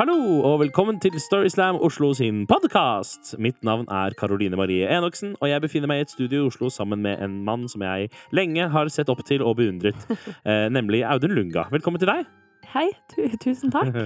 Hallo 0.00 0.14
og 0.48 0.62
velkommen 0.62 0.96
til 1.02 1.12
Storyslam 1.20 1.76
Oslo 1.84 2.14
sin 2.16 2.46
podkast. 2.48 3.34
Mitt 3.42 3.58
navn 3.66 3.84
er 3.92 4.14
Karoline 4.16 4.56
Marie 4.56 4.86
Enoksen, 4.88 5.34
og 5.42 5.50
jeg 5.50 5.60
befinner 5.60 5.90
meg 5.90 6.00
i 6.00 6.04
et 6.06 6.12
studio 6.14 6.46
i 6.46 6.48
Oslo 6.48 6.70
sammen 6.72 7.02
med 7.04 7.20
en 7.20 7.34
mann 7.44 7.66
som 7.68 7.84
jeg 7.84 8.08
lenge 8.32 8.64
har 8.72 8.88
sett 8.88 9.10
opp 9.12 9.20
til 9.28 9.44
og 9.44 9.58
beundret, 9.58 9.98
eh, 10.48 10.70
nemlig 10.72 11.02
Audun 11.04 11.34
Lunga. 11.36 11.66
Velkommen 11.74 12.00
til 12.00 12.08
deg. 12.08 12.24
Hei, 12.72 12.86
tu 13.12 13.26
tusen 13.44 13.72
takk. 13.76 13.92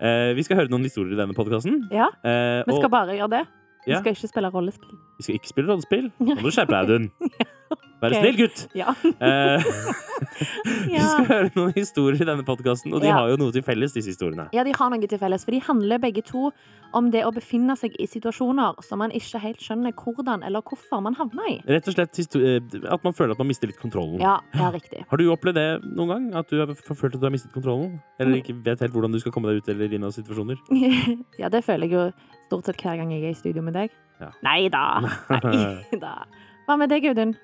Eh, 0.00 0.30
vi 0.32 0.40
skal 0.40 0.56
høre 0.56 0.70
noen 0.72 0.86
historier 0.86 1.12
i 1.12 1.18
denne 1.18 1.34
podkasten. 1.36 1.74
Ja, 1.92 2.06
Eh, 2.24 2.62
vi 2.64 2.72
og 2.72 2.78
skal 2.80 2.88
bare 2.94 3.18
gjøre 3.18 3.28
det. 3.34 3.40
Vi 3.84 3.92
Ja. 3.92 3.98
skal 4.00 4.14
ikke 4.14 4.30
spille 4.30 4.48
rollespill. 4.54 4.94
vi 5.18 5.22
skal 5.26 5.34
ikke 5.36 5.50
spille 5.50 5.68
rollespill. 5.68 6.06
Nå 6.24 6.36
må 6.38 6.46
du 6.48 6.54
skjerpe 6.56 6.72
deg, 6.72 6.80
Audun. 6.88 7.10
Vær 8.00 8.14
okay. 8.14 8.22
snill, 8.22 8.36
gutt. 8.40 8.60
Ja. 8.74 8.94
Eh, 9.20 9.64
Vi 10.90 10.98
skal 11.00 11.26
høre 11.28 11.50
noen 11.56 11.72
historier 11.76 12.20
i 12.20 12.26
denne 12.28 12.44
podkasten, 12.46 12.92
og 12.96 13.00
de 13.02 13.08
Ja. 13.10 13.18
har 13.18 13.30
jo 13.32 13.36
noe 13.40 13.52
til 13.52 13.62
felles, 13.64 13.92
disse 13.96 14.10
historiene. 14.12 14.48
ja, 14.56 14.64
de 14.64 14.72
har 14.76 14.90
noe 14.92 15.06
til 15.08 15.18
felles, 15.20 15.44
for 15.44 15.52
de 15.56 15.60
handler 15.64 15.98
begge 16.00 16.22
to 16.24 16.50
om 16.96 17.10
det 17.12 17.22
å 17.24 17.30
befinne 17.32 17.76
seg 17.78 17.94
i 18.02 18.06
situasjoner 18.10 18.80
som 18.82 18.98
man 18.98 19.12
ikke 19.14 19.38
helt 19.40 19.60
skjønner 19.62 19.92
hvordan 19.94 20.42
eller 20.44 20.60
hvorfor 20.66 21.02
man 21.04 21.14
havner 21.14 21.46
i. 21.52 21.56
Rett 21.68 21.86
og 21.88 21.94
slett 21.94 22.18
eh, 22.36 22.58
at 22.90 23.04
man 23.06 23.12
føler 23.14 23.32
at 23.36 23.38
man 23.38 23.46
mister 23.52 23.70
litt 23.70 23.78
kontrollen. 23.80 24.18
Ja, 24.20 24.38
ja, 24.58 24.70
riktig. 24.74 25.04
Har 25.10 25.16
du 25.20 25.28
opplevd 25.30 25.54
det 25.60 25.68
noen 25.96 26.08
gang? 26.10 26.24
At 26.40 26.48
du 26.50 26.58
har 26.58 26.72
følt 26.74 27.14
at 27.14 27.20
du 27.20 27.26
har 27.28 27.32
mistet 27.34 27.52
kontrollen? 27.54 28.00
Eller 28.18 28.30
Mm. 28.30 28.42
ikke 28.42 28.64
vet 28.64 28.80
helt 28.80 28.92
hvordan 28.94 29.12
du 29.12 29.18
skal 29.20 29.32
komme 29.32 29.48
deg 29.50 29.62
ut 29.62 29.68
eller 29.68 29.92
inn 29.92 30.04
av 30.04 30.12
situasjoner? 30.16 30.56
Ja, 31.40 31.48
det 31.48 31.64
føler 31.64 31.86
jeg 31.88 31.92
jo 31.92 32.12
stort 32.48 32.66
sett 32.66 32.82
hver 32.82 32.96
gang 32.98 33.10
jeg 33.12 33.24
er 33.24 33.30
i 33.30 33.38
studio 33.38 33.62
med 33.62 33.74
deg. 33.74 33.90
Ja. 34.20 34.30
Nei 34.42 34.68
da. 34.68 35.00
Nei 35.30 35.98
da. 36.00 36.24
Hva 36.66 36.76
med 36.78 36.90
deg, 36.90 37.06
Audun? 37.10 37.36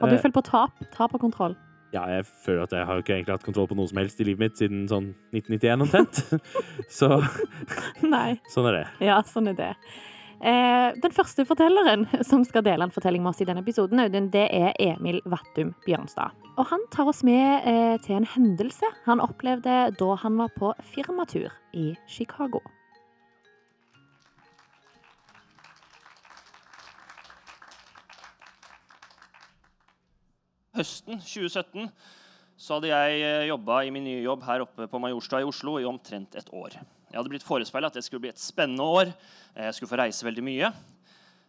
Har 0.00 0.08
du 0.08 0.14
Eh, 0.16 0.22
følt 0.22 0.34
på 0.34 0.42
tap? 0.44 0.72
Tap 0.94 1.14
av 1.14 1.20
kontroll? 1.20 1.56
Ja, 1.92 2.06
jeg 2.08 2.24
føler 2.24 2.62
at 2.64 2.72
jeg 2.72 2.86
har 2.88 3.02
ikke 3.02 3.12
egentlig 3.18 3.34
hatt 3.36 3.44
kontroll 3.44 3.66
på 3.68 3.76
noe 3.76 3.86
som 3.90 3.98
helst 4.00 4.20
i 4.20 4.24
livet 4.24 4.38
mitt 4.40 4.56
siden 4.56 4.86
sånn 4.88 5.10
1991 5.36 5.82
omtrent. 5.84 6.22
Så 6.88 7.20
Nei. 8.14 8.40
sånn 8.48 8.70
er 8.70 8.78
det. 8.80 8.86
Ja, 9.04 9.20
sånn 9.28 9.50
er 9.52 9.58
det. 9.58 9.70
Eh, 10.42 10.88
den 10.98 11.12
første 11.14 11.44
fortelleren 11.46 12.08
som 12.26 12.42
skal 12.48 12.64
dele 12.66 12.88
en 12.88 12.90
fortelling 12.90 13.22
med 13.22 13.30
oss 13.30 13.42
i 13.44 13.46
denne 13.46 13.62
episoden, 13.62 14.00
Audun, 14.02 14.30
det 14.32 14.48
er 14.50 14.72
Emil 14.80 15.20
Vattum 15.30 15.74
Bjørnstad. 15.84 16.32
Og 16.56 16.66
han 16.72 16.82
tar 16.90 17.06
oss 17.12 17.22
med 17.22 17.62
eh, 17.68 17.94
til 18.02 18.16
en 18.16 18.26
hendelse 18.26 18.88
han 19.04 19.20
opplevde 19.22 19.92
da 20.00 20.14
han 20.24 20.40
var 20.40 20.50
på 20.56 20.72
firmatur 20.96 21.52
i 21.78 21.92
Chicago. 22.08 22.58
Høsten 30.76 31.20
2017 31.20 31.90
så 32.62 32.76
hadde 32.76 32.92
jeg 32.92 33.48
jobba 33.50 33.82
i 33.84 33.90
min 33.92 34.04
nye 34.06 34.22
jobb 34.22 34.44
her 34.46 34.62
oppe 34.64 34.86
på 34.88 35.00
Majorstua 35.02 35.40
i 35.42 35.46
Oslo 35.48 35.78
i 35.80 35.86
omtrent 35.88 36.36
et 36.38 36.50
år. 36.54 36.76
Jeg 37.10 37.18
hadde 37.18 37.32
blitt 37.32 37.44
forespeilet 37.44 37.90
at 37.90 37.98
det 37.98 38.04
skulle 38.06 38.22
bli 38.24 38.30
et 38.32 38.40
spennende 38.40 38.84
år. 38.86 39.10
Jeg 39.56 39.74
skulle 39.76 39.90
få 39.90 39.98
reise 40.00 40.24
veldig 40.24 40.44
mye. 40.46 40.70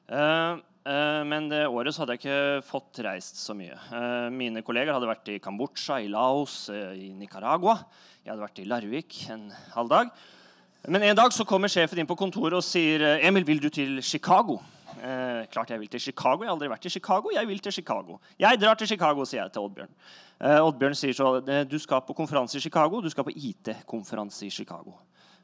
Eh, 0.09 0.57
eh, 0.89 1.21
Men 1.29 1.47
det 1.51 1.61
året 1.67 1.95
hadde 1.95 2.17
jeg 2.17 2.23
ikke 2.23 2.65
fått 2.67 2.99
reist 3.05 3.39
så 3.39 3.55
mye. 3.55 3.77
Eh, 3.77 4.29
Mine 4.33 4.63
kolleger 4.65 4.95
hadde 4.95 5.11
vært 5.11 5.31
i 5.31 5.39
Kambodsja, 5.43 6.01
i 6.03 6.09
Laos, 6.11 6.67
eh, 6.73 6.91
i 7.05 7.13
Nicaragua. 7.13 7.77
Jeg 8.25 8.33
hadde 8.33 8.47
vært 8.47 8.59
i 8.63 8.67
Larvik 8.67 9.29
en 9.29 9.51
halv 9.75 9.93
dag. 9.93 10.11
Men 10.87 11.03
en 11.03 11.15
dag 11.15 11.31
så 11.31 11.45
kommer 11.47 11.71
sjefen 11.71 12.01
inn 12.01 12.09
på 12.09 12.17
kontoret 12.19 12.57
og 12.57 12.65
sier 12.65 13.05
eh, 13.05 13.27
Emil, 13.27 13.45
vil 13.47 13.61
du 13.63 13.69
til 13.69 14.01
Chicago? 14.01 14.59
Eh, 15.01 15.45
klart 15.53 15.71
jeg 15.71 15.79
vil 15.79 15.89
til 15.89 15.99
Chicago. 15.99 16.43
Jeg 16.43 16.49
har 16.49 16.55
aldri 16.55 16.69
vært 16.71 16.85
i 16.85 16.91
Chicago. 16.93 17.31
Jeg 17.33 17.47
vil 17.47 17.59
til 17.59 17.73
Chicago. 17.73 18.17
Jeg 18.39 18.59
drar 18.61 18.77
til 18.79 18.87
Chicago, 18.87 19.25
sier 19.25 19.43
jeg 19.43 19.53
til 19.55 19.65
Oddbjørn. 19.65 19.93
Eh, 20.39 20.59
Oddbjørn 20.59 20.97
sier 20.97 21.17
så 21.17 21.29
eh, 21.41 21.63
du 21.69 21.77
skal 21.79 22.03
på 22.07 22.15
konferanse 22.17 22.57
i 22.59 22.63
Chicago. 22.63 23.01
Du 23.01 23.09
skal 23.09 23.27
på 23.27 23.33
IT-konferanse 23.35 24.45
i 24.47 24.51
Chicago. 24.53 24.97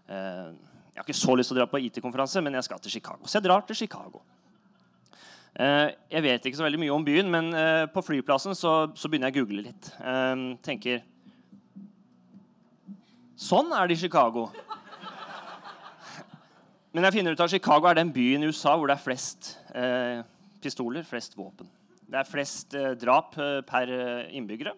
Eh, 0.10 0.50
jeg 0.94 1.02
har 1.02 1.08
ikke 1.08 1.18
så 1.20 1.36
lyst 1.40 1.54
til 1.54 1.58
å 1.58 1.62
dra 1.62 1.70
på 1.72 1.82
IT-konferanse, 1.88 2.44
men 2.44 2.58
jeg 2.60 2.68
skal 2.68 2.82
til 2.84 2.92
Chicago. 2.98 3.26
Så 3.26 3.40
jeg 3.40 3.48
drar 3.48 3.64
til 3.68 3.80
Chicago. 3.80 4.22
Eh, 5.60 5.94
jeg 6.12 6.24
vet 6.24 6.46
ikke 6.46 6.60
så 6.60 6.68
veldig 6.68 6.82
mye 6.86 6.96
om 6.96 7.06
byen, 7.06 7.32
men 7.32 7.54
eh, 7.54 7.86
på 7.94 8.04
flyplassen 8.06 8.58
så, 8.58 8.74
så 8.96 9.10
begynner 9.10 9.32
jeg 9.32 9.40
å 9.40 9.44
google 9.44 9.66
litt. 9.70 9.94
Tenker 10.66 11.02
Sånn 13.40 13.72
er 13.72 13.88
det 13.88 13.96
i 13.96 14.02
Chicago. 14.02 14.50
Men 16.92 17.06
jeg 17.06 17.20
finner 17.20 17.36
ut 17.36 17.42
at 17.44 17.52
Chicago 17.52 17.86
er 17.90 18.00
den 18.00 18.14
byen 18.14 18.44
i 18.44 18.50
USA 18.50 18.74
hvor 18.74 18.90
det 18.90 18.96
er 18.96 19.04
flest 19.04 19.52
eh, 19.78 20.24
pistoler, 20.62 21.06
flest 21.06 21.38
våpen. 21.38 21.70
Det 22.10 22.18
er 22.18 22.26
flest 22.26 22.74
eh, 22.74 22.96
drap 22.98 23.38
eh, 23.38 23.60
per 23.68 23.92
eh, 23.94 24.32
innbyggere. 24.38 24.74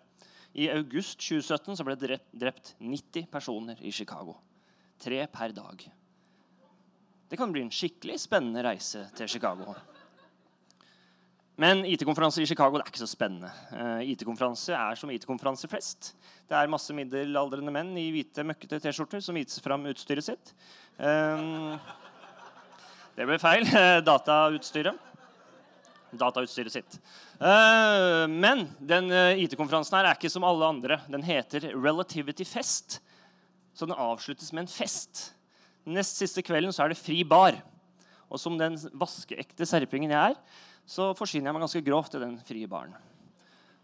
I 0.59 0.67
august 0.73 1.21
2017 1.23 1.79
så 1.79 1.85
ble 1.87 1.95
det 1.95 2.09
drept, 2.09 2.27
drept 2.35 2.73
90 2.83 3.29
personer 3.31 3.79
i 3.87 3.93
Chicago. 3.95 4.35
Tre 4.99 5.23
per 5.31 5.55
dag. 5.55 5.85
Det 7.31 7.39
kan 7.39 7.53
bli 7.55 7.63
en 7.63 7.71
skikkelig 7.71 8.19
spennende 8.19 8.65
reise 8.65 9.05
til 9.15 9.31
Chicago. 9.31 9.71
Men 11.61 11.85
IT-konferanse 11.85 12.41
i 12.43 12.47
Chicago 12.49 12.75
det 12.75 12.83
er 12.83 12.91
ikke 12.91 13.03
så 13.03 13.07
spennende. 13.07 13.51
Uh, 13.71 14.01
IT-konferanse 14.11 14.73
er 14.75 14.97
som 14.99 15.11
IT-konferanse 15.13 15.69
flest. 15.71 16.11
Det 16.49 16.57
er 16.57 16.71
masse 16.71 16.91
middelaldrende 16.95 17.71
menn 17.71 17.91
i 18.01 18.07
hvite, 18.11 18.43
møkkete 18.47 18.81
T-skjorter 18.81 19.23
som 19.23 19.37
viser 19.37 19.63
fram 19.63 19.85
utstyret 19.91 20.25
sitt. 20.25 20.53
Um, 20.97 21.77
det 23.17 23.27
ble 23.27 23.37
feil. 23.41 23.67
Datautstyret. 24.07 25.09
Datautstyret 26.11 26.73
sitt. 26.73 26.97
Eh, 27.41 28.25
men 28.27 28.65
den 28.79 29.11
eh, 29.15 29.43
IT-konferansen 29.45 29.97
her 29.97 30.09
er 30.09 30.19
ikke 30.19 30.31
som 30.31 30.45
alle 30.47 30.67
andre. 30.67 30.99
Den 31.11 31.23
heter 31.25 31.71
Relativity 31.73 32.45
Fest. 32.47 32.99
Så 33.73 33.87
den 33.87 33.95
avsluttes 33.95 34.51
med 34.51 34.65
en 34.65 34.71
fest. 34.71 35.29
Nest 35.87 36.19
siste 36.19 36.43
kvelden 36.45 36.75
så 36.75 36.85
er 36.85 36.91
det 36.91 36.99
fri 36.99 37.21
bar. 37.27 37.55
Og 38.31 38.39
som 38.39 38.57
den 38.59 38.77
vaskeekte 38.99 39.67
serpingen 39.67 40.11
jeg 40.13 40.35
er, 40.35 40.59
så 40.87 41.11
forsyner 41.15 41.49
jeg 41.49 41.55
meg 41.55 41.65
ganske 41.65 41.83
grovt 41.87 42.15
i 42.15 42.21
den 42.21 42.37
frie 42.47 42.67
baren. 42.69 42.93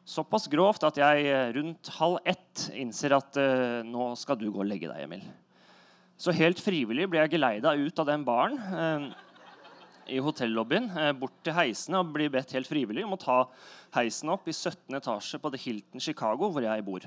Såpass 0.07 0.47
grovt 0.51 0.85
at 0.87 0.99
jeg 0.99 1.27
eh, 1.31 1.49
rundt 1.55 1.91
halv 1.97 2.19
ett 2.27 2.67
innser 2.75 3.15
at 3.17 3.39
nå 3.87 4.13
skal 4.19 4.39
du 4.39 4.49
gå 4.51 4.63
og 4.63 4.69
legge 4.69 4.91
deg, 4.91 5.03
Emil. 5.07 5.23
Så 6.17 6.33
helt 6.33 6.57
frivillig 6.57 7.05
ble 7.11 7.21
jeg 7.21 7.35
geleida 7.35 7.75
ut 7.77 7.99
av 8.01 8.07
den 8.09 8.23
baren 8.25 8.57
eh, 8.57 9.03
i 10.15 10.21
hotellobbyen, 10.23 10.89
eh, 10.97 11.11
bort 11.13 11.35
til 11.45 11.53
heisene 11.53 11.99
og 12.01 12.13
blir 12.15 12.31
bedt 12.33 12.55
helt 12.57 12.69
frivillig 12.69 13.03
om 13.05 13.13
å 13.13 13.19
ta 13.21 13.35
heisen 13.99 14.31
opp 14.33 14.47
i 14.49 14.55
17. 14.55 14.97
etasje 14.97 15.37
på 15.43 15.51
The 15.53 15.59
Hilton 15.61 16.01
Chicago, 16.01 16.49
hvor 16.49 16.65
jeg 16.65 16.85
bor. 16.87 17.05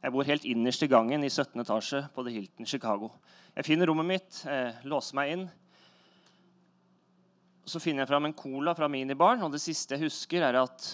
Jeg 0.00 0.14
bor 0.14 0.28
helt 0.28 0.46
innerst 0.46 0.84
i 0.86 0.88
gangen 0.92 1.26
i 1.26 1.30
17. 1.32 1.58
etasje 1.64 2.04
på 2.14 2.24
The 2.24 2.34
Hilton 2.36 2.68
Chicago. 2.70 3.10
Jeg 3.56 3.66
finner 3.66 3.90
rommet 3.90 4.06
mitt, 4.06 4.44
eh, 4.46 4.78
låser 4.86 5.18
meg 5.18 5.32
inn. 5.32 5.42
Så 7.66 7.82
finner 7.82 8.04
jeg 8.04 8.12
fram 8.12 8.30
en 8.30 8.36
cola 8.38 8.76
fra 8.78 8.86
minibaren, 8.86 9.42
og 9.42 9.50
det 9.50 9.60
siste 9.60 9.98
jeg 9.98 10.06
husker, 10.06 10.46
er 10.46 10.62
at 10.62 10.86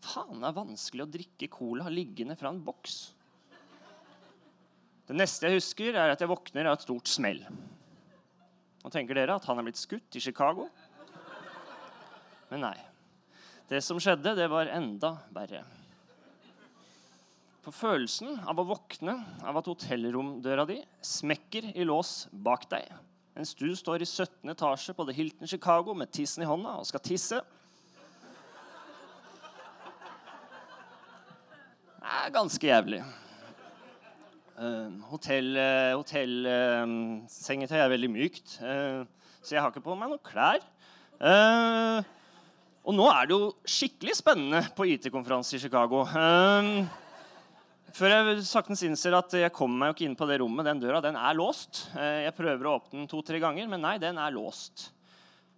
faen, 0.00 0.38
det 0.38 0.46
er 0.46 0.60
vanskelig 0.62 1.08
å 1.08 1.10
drikke 1.10 1.50
cola 1.50 1.90
liggende 1.90 2.38
fra 2.38 2.54
en 2.54 2.62
boks. 2.62 3.14
Det 5.12 5.18
neste 5.20 5.44
jeg 5.44 5.58
husker, 5.58 5.92
er 5.92 6.14
at 6.14 6.22
jeg 6.24 6.30
våkner 6.30 6.70
av 6.70 6.78
et 6.78 6.84
stort 6.86 7.10
smell. 7.12 7.42
Nå 8.80 8.90
tenker 8.94 9.18
dere 9.18 9.34
at 9.36 9.44
han 9.44 9.58
er 9.60 9.66
blitt 9.66 9.76
skutt 9.76 10.16
i 10.16 10.22
Chicago? 10.24 10.70
Men 12.48 12.64
nei. 12.64 12.78
Det 13.68 13.82
som 13.84 14.00
skjedde, 14.00 14.32
det 14.38 14.48
var 14.48 14.72
enda 14.72 15.10
verre. 15.36 15.60
For 17.60 17.76
følelsen 17.76 18.40
av 18.48 18.56
å 18.56 18.64
våkne 18.72 19.18
av 19.44 19.60
at 19.60 19.68
hotellromdøra 19.68 20.64
di 20.72 20.78
smekker 21.04 21.74
i 21.76 21.84
lås 21.84 22.22
bak 22.32 22.64
deg 22.72 22.88
mens 23.36 23.52
du 23.56 23.68
står 23.76 24.02
i 24.04 24.08
17. 24.08 24.48
etasje 24.52 24.92
på 24.96 25.06
The 25.08 25.14
Hilton 25.16 25.48
Chicago 25.48 25.94
med 25.96 26.10
tissen 26.12 26.44
i 26.44 26.48
hånda 26.48 26.74
og 26.80 26.88
skal 26.88 27.04
tisse 27.04 27.38
Det 32.02 32.16
er 32.22 32.34
ganske 32.34 32.66
jævlig. 32.66 32.98
Uh, 34.52 34.90
hotell, 35.08 35.54
uh, 35.56 35.94
Hotellsengetøy 35.96 37.78
er 37.80 37.92
veldig 37.92 38.10
mykt, 38.12 38.58
så 38.60 39.54
jeg 39.54 39.62
har 39.62 39.72
ikke 39.72 39.84
på 39.86 39.96
meg 39.98 40.12
noen 40.12 40.22
klær. 40.26 40.60
Og 42.82 42.96
nå 42.96 43.06
er 43.12 43.28
det 43.30 43.36
jo 43.36 43.52
skikkelig 43.68 44.16
spennende 44.18 44.60
på 44.76 44.86
IT-konferanse 44.90 45.56
i 45.56 45.62
Chicago. 45.62 46.02
Før 47.92 48.14
jeg 48.14 48.44
saktens 48.48 48.82
innser 48.86 49.14
at 49.18 49.36
jeg 49.38 49.54
kommer 49.54 49.78
meg 49.78 49.90
jo 49.90 49.96
ikke 49.96 50.08
inn 50.08 50.18
på 50.18 50.26
det 50.30 50.40
rommet. 50.42 50.66
Den 50.66 50.82
døra 50.82 51.02
den 51.04 51.18
er 51.18 51.38
låst. 51.38 51.84
Jeg 51.94 52.34
prøver 52.34 52.66
å 52.66 52.76
åpne 52.80 53.02
den 53.02 53.10
to-tre 53.10 53.38
ganger, 53.42 53.70
men 53.70 53.84
nei, 53.86 53.96
den 54.02 54.18
er 54.18 54.34
låst. 54.34 54.88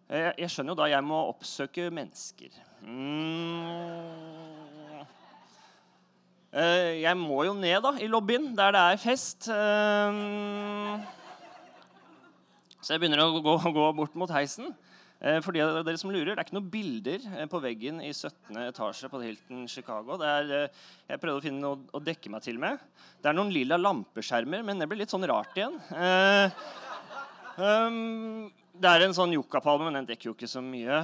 Jeg 0.09 0.51
skjønner 0.53 0.75
jo 0.75 0.81
da 0.83 0.91
jeg 0.93 1.07
må 1.07 1.23
oppsøke 1.31 1.89
mennesker. 1.95 2.53
Mm. 2.85 4.34
Eh, 6.55 7.03
jeg 7.03 7.19
må 7.19 7.41
jo 7.49 7.55
ned 7.59 7.81
da, 7.83 7.91
i 7.99 8.07
lobbyen, 8.07 8.53
der 8.55 8.75
det 8.77 8.83
er 8.93 8.99
fest. 9.03 9.49
Eh, 9.51 10.19
så 12.79 12.95
jeg 12.95 13.03
begynner 13.03 13.25
å 13.25 13.43
gå, 13.43 13.57
gå 13.75 13.87
bort 13.99 14.15
mot 14.15 14.31
heisen. 14.31 14.71
Eh, 15.19 15.41
for 15.43 15.57
de 15.57 15.65
av 15.65 15.81
dere 15.83 15.99
som 15.99 16.13
lurer, 16.15 16.35
Det 16.35 16.39
er 16.39 16.47
ikke 16.47 16.59
noen 16.61 16.71
bilder 16.71 17.27
på 17.51 17.63
veggen 17.65 17.99
i 18.05 18.13
17. 18.13 18.55
etasje 18.69 19.11
på 19.11 19.23
Hilton 19.25 19.67
Chicago. 19.67 20.19
Det 20.21 20.31
er, 20.31 20.71
jeg 21.11 21.23
prøvde 21.23 21.41
å 21.41 21.47
finne 21.49 21.65
noe 21.65 21.91
å 21.91 22.05
dekke 22.05 22.31
meg 22.31 22.47
til 22.47 22.63
med. 22.63 22.79
Det 23.19 23.33
er 23.33 23.35
noen 23.35 23.51
lilla 23.51 23.81
lampeskjermer, 23.81 24.63
men 24.63 24.79
det 24.79 24.87
blir 24.87 25.03
litt 25.03 25.11
sånn 25.11 25.27
rart 25.27 25.59
igjen. 25.59 25.81
Eh, 25.91 26.51
um, 27.59 28.47
det 28.79 28.91
er 28.95 29.09
en 29.09 29.17
sånn 29.17 29.35
yuccapalme, 29.35 29.89
men 29.89 30.03
den 30.03 30.13
dekker 30.13 30.31
jo 30.31 30.39
ikke 30.39 30.55
så 30.55 30.63
mye. 30.63 31.03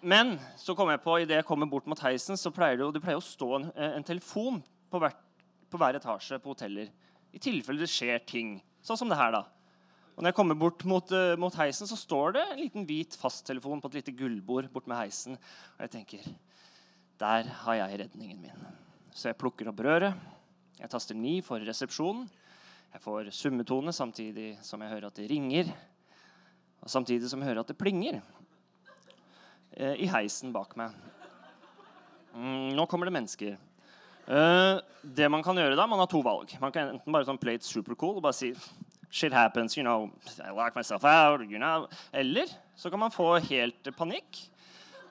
Men 0.00 0.34
så 0.56 0.74
kom 0.76 0.90
jeg 0.92 1.02
på, 1.04 1.18
idet 1.20 1.40
jeg 1.40 1.46
kommer 1.48 1.68
bort 1.68 1.88
mot 1.90 2.00
heisen, 2.04 2.38
så 2.40 2.52
pleier 2.54 2.78
det, 2.80 2.88
det 2.96 3.02
pleier 3.04 3.20
å 3.20 3.24
stå 3.24 3.48
en, 3.58 3.70
en 4.00 4.06
telefon 4.06 4.60
på, 4.90 5.00
hvert, 5.02 5.18
på 5.68 5.80
hver 5.80 5.98
etasje 5.98 6.38
på 6.40 6.54
hoteller. 6.54 6.88
I 7.36 7.42
tilfelle 7.42 7.82
det 7.82 7.90
skjer 7.92 8.22
ting. 8.26 8.54
Sånn 8.84 8.98
som 8.98 9.10
det 9.12 9.18
her, 9.20 9.34
da. 9.36 9.44
Og 10.16 10.24
når 10.24 10.32
jeg 10.32 10.38
kommer 10.40 10.58
bort 10.58 10.82
mot, 10.88 11.12
uh, 11.14 11.36
mot, 11.40 11.54
heisen, 11.60 11.88
så 11.88 11.96
står 11.96 12.34
det 12.36 12.42
en 12.46 12.58
liten 12.60 12.86
hvit 12.88 13.14
fasttelefon 13.16 13.80
på 13.80 13.88
et 13.88 14.00
lite 14.00 14.16
gullbord 14.16 14.70
bort 14.72 14.88
med 14.90 14.98
heisen. 14.98 15.38
Og 15.76 15.86
jeg 15.86 15.94
tenker 15.94 16.26
Der 17.20 17.48
har 17.64 17.76
jeg 17.76 18.00
redningen 18.00 18.40
min. 18.40 18.66
Så 19.12 19.28
jeg 19.28 19.38
plukker 19.40 19.68
opp 19.68 19.80
røret. 19.84 20.16
Jeg 20.80 20.92
taster 20.92 21.16
9 21.16 21.40
for 21.44 21.60
resepsjonen. 21.60 22.28
Jeg 22.90 23.04
får 23.04 23.30
summetone 23.36 23.92
samtidig 23.94 24.54
som 24.66 24.80
jeg 24.82 24.90
hører 24.90 25.10
at 25.10 25.16
det 25.20 25.28
ringer. 25.30 25.72
Og 26.80 26.88
samtidig 26.90 27.28
som 27.28 27.40
jeg 27.40 27.52
hører 27.52 27.60
at 27.60 27.72
det 27.72 27.78
plinger 27.78 28.22
i 29.80 30.10
heisen 30.10 30.52
bak 30.52 30.74
meg. 30.76 30.92
Mm, 32.34 32.76
nå 32.76 32.86
kommer 32.86 33.08
det 33.08 33.16
mennesker. 33.16 33.56
Uh, 34.30 34.78
det 35.02 35.30
Man 35.30 35.42
kan 35.42 35.58
gjøre 35.58 35.74
da, 35.74 35.86
man 35.90 35.98
har 35.98 36.06
to 36.10 36.20
valg. 36.22 36.52
Man 36.60 36.72
kan 36.72 36.94
enten 36.94 37.12
bare 37.12 37.26
sånn 37.26 37.40
play 37.40 37.58
it 37.58 37.66
super 37.66 37.94
cool 37.98 38.16
og 38.20 38.24
bare 38.28 38.36
si 38.36 38.54
Shit 39.10 39.34
happens, 39.34 39.76
you 39.76 39.82
know, 39.82 40.10
I 40.38 40.52
lock 40.54 40.76
myself 40.76 41.04
out, 41.04 41.40
you 41.50 41.58
know. 41.58 41.88
Eller 42.12 42.46
så 42.76 42.90
kan 42.90 43.00
man 43.00 43.10
få 43.10 43.40
helt 43.42 43.96
panikk 43.98 44.38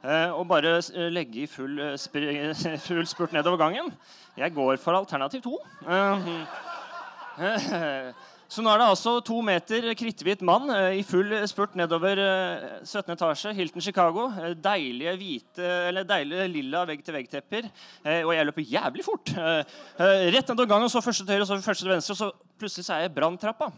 uh, 0.06 0.40
og 0.40 0.48
bare 0.48 0.78
uh, 0.78 1.10
legge 1.12 1.42
i 1.44 1.48
full, 1.52 1.98
full, 2.88 3.06
spurt 3.06 3.34
nedover 3.36 3.58
gangen. 3.60 3.92
Jeg 4.38 4.54
går 4.56 4.78
for 4.80 4.96
alternativ 4.96 5.42
to. 5.44 5.60
Så 8.50 8.64
nå 8.66 8.72
er 8.74 8.80
det 8.82 8.86
altså 8.90 9.12
to 9.22 9.36
meter 9.46 9.92
kritthvit 9.94 10.40
mann 10.42 10.72
eh, 10.74 10.96
i 10.98 11.02
full 11.06 11.36
spurt 11.46 11.76
nedover 11.78 12.18
eh, 12.18 12.64
17. 12.82 13.12
etasje, 13.14 13.52
Hilton 13.54 13.84
Chicago. 13.86 14.24
Eh, 14.42 14.56
deilige 14.58 15.14
hvite, 15.20 15.68
eller 15.92 16.08
deilige 16.10 16.48
lilla 16.56 16.82
vegg-til-vegg-tepper. 16.90 17.68
Eh, 18.02 18.24
og 18.24 18.34
jeg 18.34 18.48
løper 18.50 18.66
jævlig 18.72 19.06
fort. 19.06 19.36
Eh, 19.38 19.78
eh, 20.02 20.26
rett 20.34 20.50
nedover 20.50 20.72
gangen, 20.74 20.90
så 20.90 21.04
første 21.06 21.28
til 21.28 21.38
høyre, 21.38 21.46
så 21.46 21.60
første 21.62 21.86
til 21.86 21.94
venstre. 21.94 22.18
Og 22.18 22.22
så 22.24 22.58
plutselig 22.58 22.90
så 22.90 22.98
er 22.98 23.06
jeg 23.06 23.14
i 23.14 23.16
branntrappa. 23.20 23.70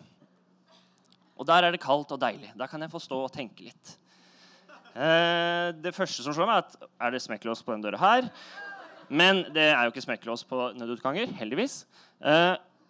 Og 1.35 1.51
der 1.51 1.67
er 1.67 1.75
det 1.75 1.83
kaldt 1.83 2.15
og 2.15 2.23
deilig. 2.23 2.55
Der 2.55 2.71
kan 2.71 2.87
jeg 2.87 2.95
få 2.95 3.03
stå 3.03 3.21
og 3.27 3.35
tenke 3.35 3.67
litt. 3.67 3.97
det 5.83 5.95
første 5.95 6.23
som 6.23 6.33
slår 6.35 6.47
meg, 6.47 6.57
er 6.57 6.63
at 6.63 6.91
er 7.07 7.11
det 7.11 7.21
smekklås 7.23 7.63
på 7.63 7.75
den 7.75 7.83
døra 7.83 7.99
her? 7.99 8.27
Men 9.09 9.45
det 9.51 9.71
er 9.71 9.83
jo 9.83 9.91
ikke 9.91 10.07
smekklås 10.07 10.43
på 10.47 10.71
nødutganger, 10.79 11.31
heldigvis. 11.39 11.81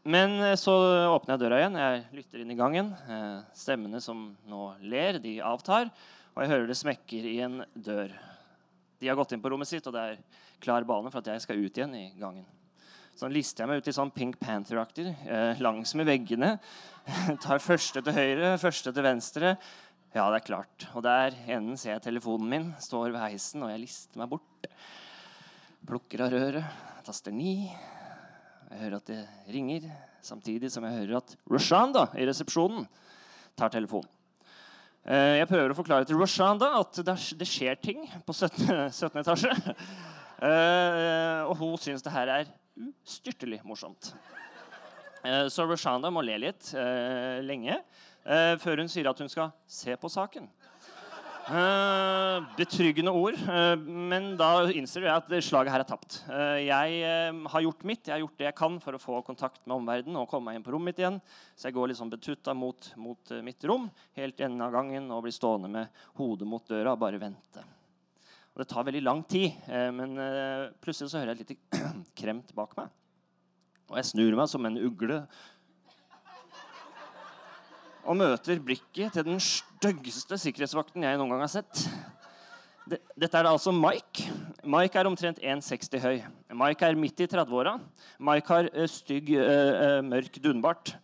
Eh, 0.01 0.09
men 0.09 0.39
eh, 0.41 0.55
så 0.55 0.73
åpner 1.15 1.35
jeg 1.35 1.43
døra 1.43 1.59
igjen. 1.59 1.75
Jeg 1.79 2.03
lytter 2.13 2.41
inn 2.41 2.51
i 2.51 2.57
gangen. 2.57 2.93
Eh, 3.07 3.41
stemmene 3.53 4.01
som 4.01 4.31
nå 4.47 4.73
ler, 4.81 5.19
de 5.19 5.39
avtar. 5.41 5.91
Og 6.35 6.43
jeg 6.43 6.51
hører 6.51 6.67
det 6.67 6.77
smekker 6.79 7.27
i 7.27 7.39
en 7.41 7.61
dør. 7.75 8.13
De 8.99 9.07
har 9.09 9.15
gått 9.15 9.33
inn 9.33 9.41
på 9.41 9.51
rommet 9.51 9.67
sitt, 9.67 9.85
og 9.87 9.93
det 9.93 10.01
er 10.01 10.19
klar 10.61 10.85
bane 10.85 11.11
for 11.11 11.21
at 11.21 11.31
jeg 11.33 11.43
skal 11.43 11.59
ut 11.59 11.77
igjen 11.77 11.95
i 11.97 12.11
gangen. 12.19 12.45
Så 13.17 13.27
lister 13.27 13.63
jeg 13.63 13.69
meg 13.69 13.81
ut 13.81 13.89
i 13.89 13.93
sånn 13.93 14.13
Pink 14.15 14.37
Panther-aktig 14.39 15.03
langsmed 15.03 15.61
langs 15.61 15.93
med 15.99 16.07
veggene. 16.07 16.51
Tar 17.43 17.59
første 17.61 18.01
til 18.05 18.15
høyre, 18.15 18.53
første 18.61 18.93
til 18.95 19.05
venstre. 19.05 19.55
Ja, 20.15 20.29
det 20.31 20.41
er 20.41 20.47
klart. 20.47 20.87
Og 20.95 21.03
der 21.03 21.35
enden 21.45 21.77
ser 21.79 21.97
jeg 21.97 22.05
telefonen 22.07 22.49
min. 22.53 22.69
Står 22.81 23.11
ved 23.11 23.21
heisen, 23.21 23.65
og 23.65 23.73
jeg 23.73 23.83
lister 23.83 24.21
meg 24.21 24.31
bort. 24.31 24.69
Plukker 25.87 26.25
av 26.25 26.37
røret. 26.37 26.85
Taster 27.03 27.35
ni. 27.35 27.71
Jeg 28.71 28.85
hører 28.85 29.01
at 29.01 29.09
det 29.11 29.19
ringer, 29.51 29.85
samtidig 30.23 30.69
som 30.71 30.85
jeg 30.87 31.01
hører 31.01 31.17
at 31.19 31.33
Roshanda 31.51 32.05
i 32.15 32.23
resepsjonen 32.27 32.85
tar 33.59 33.71
telefonen. 33.73 34.07
Eh, 35.01 35.41
jeg 35.41 35.49
prøver 35.49 35.73
å 35.73 35.75
forklare 35.75 36.07
til 36.07 36.15
Roshanda 36.15 36.69
at 36.77 37.01
det 37.03 37.47
skjer 37.49 37.75
ting 37.81 38.05
på 38.23 38.35
17. 38.37 38.87
17. 38.93 39.21
etasje. 39.23 39.53
Eh, 40.41 41.41
og 41.45 41.51
hun 41.59 41.75
syns 41.77 42.01
det 42.01 42.09
her 42.15 42.29
er 42.33 42.47
ustyrtelig 42.81 43.59
morsomt. 43.61 44.07
Eh, 45.21 45.45
så 45.53 45.67
Roshanda 45.69 46.09
må 46.09 46.23
le 46.25 46.39
litt 46.47 46.71
lenge 47.45 47.75
før 48.63 48.81
hun 48.81 48.89
sier 48.89 49.11
at 49.11 49.21
hun 49.21 49.29
skal 49.29 49.51
se 49.69 49.93
på 50.01 50.09
saken. 50.09 50.47
Uh, 51.51 52.45
betryggende 52.55 53.11
ord. 53.11 53.35
Uh, 53.43 53.73
men 53.83 54.29
da 54.39 54.69
innser 54.71 55.03
jeg 55.03 55.11
at 55.11 55.33
slaget 55.43 55.73
her 55.73 55.83
er 55.83 55.89
tapt. 55.89 56.21
Uh, 56.29 56.55
jeg 56.63 57.01
har 57.51 57.65
gjort 57.65 57.83
mitt. 57.89 58.05
Jeg 58.07 58.13
har 58.13 58.21
gjort 58.21 58.37
det 58.39 58.47
jeg 58.47 58.55
kan 58.55 58.77
for 58.79 58.95
å 58.95 59.01
få 59.01 59.19
kontakt 59.27 59.59
med 59.65 59.75
omverdenen 59.75 60.21
og 60.21 60.29
komme 60.31 60.47
meg 60.47 60.59
inn 60.59 60.63
på 60.63 60.71
rommet 60.71 60.93
mitt 60.93 61.01
igjen. 61.03 61.19
Så 61.59 61.67
jeg 61.67 61.75
går 61.75 61.91
litt 61.91 61.99
sånn 61.99 62.13
betutta 62.13 62.55
mot, 62.55 62.87
mot 62.95 63.35
mitt 63.43 63.67
rom 63.67 63.89
helt 64.15 64.39
i 64.39 64.47
enden 64.47 64.63
av 64.63 64.71
gangen 64.77 65.11
og 65.11 65.25
blir 65.25 65.35
stående 65.35 65.73
med 65.73 66.01
hodet 66.21 66.47
mot 66.47 66.71
døra 66.71 66.95
og 66.95 67.03
bare 67.03 67.19
vente. 67.19 67.65
Og 68.55 68.63
det 68.63 68.69
tar 68.71 68.87
veldig 68.87 69.03
lang 69.03 69.21
tid, 69.31 69.55
men 69.95 70.17
plutselig 70.83 71.11
så 71.11 71.21
hører 71.21 71.31
jeg 71.31 71.45
et 71.45 71.53
lite 71.53 71.91
kremt 72.19 72.51
bak 72.55 72.75
meg. 72.79 72.91
Og 73.91 73.99
jeg 73.99 74.07
snur 74.07 74.35
meg 74.39 74.47
som 74.47 74.67
en 74.67 74.79
ugle 74.79 75.21
og 78.05 78.17
møter 78.17 78.61
blikket 78.63 79.13
til 79.15 79.25
den 79.27 79.39
styggeste 79.43 80.37
sikkerhetsvakten 80.41 81.05
jeg 81.05 81.19
noen 81.19 81.33
gang 81.33 81.43
har 81.43 81.51
sett. 81.51 81.83
Dette 82.89 83.37
er 83.37 83.47
altså 83.47 83.71
Mike. 83.75 84.25
Mike 84.65 84.97
er 84.97 85.07
omtrent 85.07 85.39
1,60 85.39 86.01
høy. 86.01 86.23
Mike 86.57 86.87
er 86.87 86.97
midt 86.97 87.21
i 87.23 87.27
30-åra. 87.29 87.77
Mike 88.19 88.51
har 88.51 88.69
uh, 88.73 88.87
stygg, 88.89 89.29
uh, 89.37 90.01
mørk 90.05 90.41
dunbart. 90.43 90.95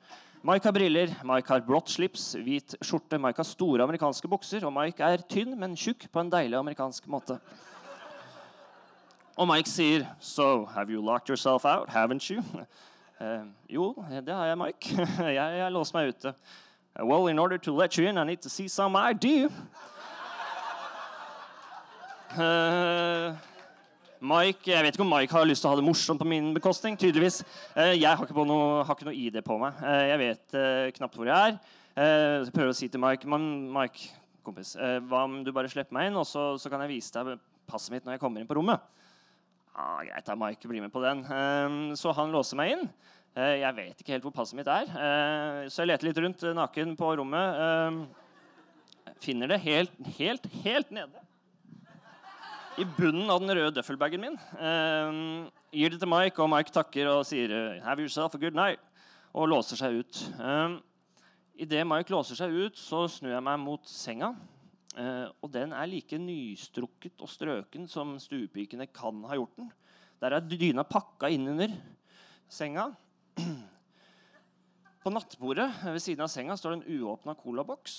Mike 0.48 0.68
har 0.70 0.74
briller, 0.74 1.14
Mike 1.28 1.52
har 1.52 1.64
blått 1.66 1.92
slips, 1.92 2.30
hvit 2.40 2.78
skjorte, 2.86 3.18
Mike 3.20 3.42
har 3.42 3.48
store 3.48 3.84
amerikanske 3.84 4.30
bukser, 4.32 4.64
og 4.68 4.72
Mike 4.76 5.04
er 5.04 5.24
tynn, 5.28 5.56
men 5.60 5.74
tjukk 5.76 6.06
på 6.14 6.22
en 6.22 6.30
deilig 6.32 6.60
amerikansk 6.60 7.10
måte. 7.12 7.40
Og 9.38 9.50
Mike 9.50 9.70
sier, 9.70 10.06
So, 10.20 10.66
have 10.74 10.94
you 10.94 11.02
locked 11.02 11.30
yourself 11.30 11.66
out, 11.66 11.90
haven't 11.90 12.30
you? 12.32 12.44
Eh, 13.18 13.46
jo, 13.74 13.96
det 14.22 14.30
har 14.30 14.46
jeg, 14.46 14.58
Mike. 14.62 15.06
jeg 15.34 15.62
har 15.64 15.72
låst 15.74 15.96
meg 15.96 16.12
ute. 16.14 16.36
Well, 17.00 17.28
in 17.28 17.38
order 17.38 17.60
to 17.60 17.72
let 17.72 17.96
you 17.96 18.08
in, 18.08 18.18
I 18.18 18.24
need 18.24 18.42
to 18.42 18.50
see 18.50 18.68
some 18.68 18.96
ID. 18.96 19.50
Uh, 22.34 23.36
Mike, 24.20 24.66
Jeg 24.66 24.84
vet 24.84 24.96
ikke 24.96 25.04
om 25.06 25.14
Mike 25.14 25.32
har 25.32 25.46
lyst 25.46 25.62
til 25.62 25.70
å 25.70 25.76
ha 25.76 25.78
det 25.78 25.86
morsomt 25.86 26.18
på 26.18 26.26
min 26.26 26.56
bekostning. 26.56 26.98
tydeligvis. 26.98 27.44
Uh, 27.76 27.94
jeg 27.94 28.10
har 28.10 28.26
ikke, 28.26 28.46
noe, 28.50 28.82
har 28.82 28.98
ikke, 28.98 29.06
noe, 29.06 29.14
ID 29.14 29.38
på 29.46 29.60
meg. 29.62 29.78
Uh, 29.78 30.06
jeg 30.10 30.20
vet 30.24 30.58
knapt 30.98 31.20
hvor 31.20 31.30
jeg 31.30 31.52
er. 31.52 31.60
jeg 31.98 32.54
prøver 32.56 32.74
å 32.74 32.78
si 32.78 32.90
til 32.90 33.02
Mike 33.02 33.30
Mike, 33.30 34.10
kompis, 34.46 34.74
hva 35.10 35.24
om 35.28 35.44
du 35.46 35.52
bare 35.54 35.70
slipper 35.70 35.94
meg 35.94 36.10
inn, 36.10 36.18
og 36.18 36.26
så, 36.26 36.56
så, 36.58 36.70
kan 36.70 36.82
jeg 36.86 36.96
vise 36.96 37.14
deg 37.14 37.38
passet 37.70 37.94
mitt 37.94 38.06
når 38.06 38.16
jeg 38.16 38.24
kommer 38.26 38.42
inn 38.42 38.50
på 38.50 38.58
rommet? 38.58 38.82
Ah, 39.78 40.02
greit, 40.02 40.26
da, 40.26 40.34
Mike 40.34 40.70
blir 40.70 40.82
med 40.82 40.94
på 40.94 41.02
den. 41.04 41.22
så 41.98 42.14
han 42.18 42.34
låser 42.34 42.58
meg 42.58 42.74
inn. 42.74 42.90
Eh, 43.38 43.60
jeg 43.62 43.76
vet 43.78 44.00
ikke 44.02 44.16
helt 44.16 44.24
hvor 44.26 44.34
passet 44.34 44.58
mitt 44.58 44.70
er, 44.72 44.88
eh, 44.90 45.68
så 45.70 45.84
jeg 45.84 45.92
leter 45.92 46.08
litt 46.08 46.20
rundt 46.24 46.44
eh, 46.48 46.56
naken 46.58 46.96
på 46.98 47.12
rommet. 47.20 48.08
Finner 49.22 49.52
det 49.52 49.60
helt, 49.62 49.94
helt, 50.18 50.48
helt 50.64 50.90
nede. 50.94 51.22
I 52.82 52.86
bunnen 52.98 53.30
av 53.30 53.42
den 53.42 53.54
røde 53.58 53.76
duffelbagen 53.78 54.22
min. 54.22 54.36
Gir 55.74 55.94
det 55.94 56.02
til 56.02 56.10
Mike, 56.12 56.38
og 56.42 56.52
Mike 56.54 56.74
takker 56.74 57.10
og 57.10 57.24
sier 57.26 57.80
'Have 57.82 58.02
yourself 58.02 58.36
a 58.36 58.38
good 58.38 58.54
night', 58.54 58.84
og 59.34 59.50
låser 59.50 59.78
seg 59.78 59.98
ut. 60.02 60.16
Idet 61.58 61.88
Mike 61.88 62.14
låser 62.14 62.36
seg 62.36 62.54
ut, 62.54 62.78
så 62.78 63.08
snur 63.10 63.34
jeg 63.34 63.44
meg 63.44 63.60
mot 63.60 63.82
senga. 63.86 64.36
Og 65.42 65.52
den 65.52 65.74
er 65.74 65.86
like 65.88 66.18
nystrukket 66.18 67.18
og 67.22 67.30
strøken 67.30 67.90
som 67.90 68.20
stuepikene 68.20 68.86
kan 68.94 69.24
ha 69.24 69.34
gjort 69.34 69.58
den. 69.58 69.72
Der 70.22 70.34
er 70.34 70.40
dyna 70.40 70.84
pakka 70.84 71.30
innunder 71.30 71.74
senga. 72.48 72.94
På 75.04 75.12
nattbordet 75.14 75.70
ved 75.86 76.02
siden 76.04 76.26
av 76.26 76.32
senga 76.32 76.58
står 76.58 76.74
det 76.74 76.80
en 76.80 77.02
uåpna 77.02 77.36
colaboks. 77.40 77.98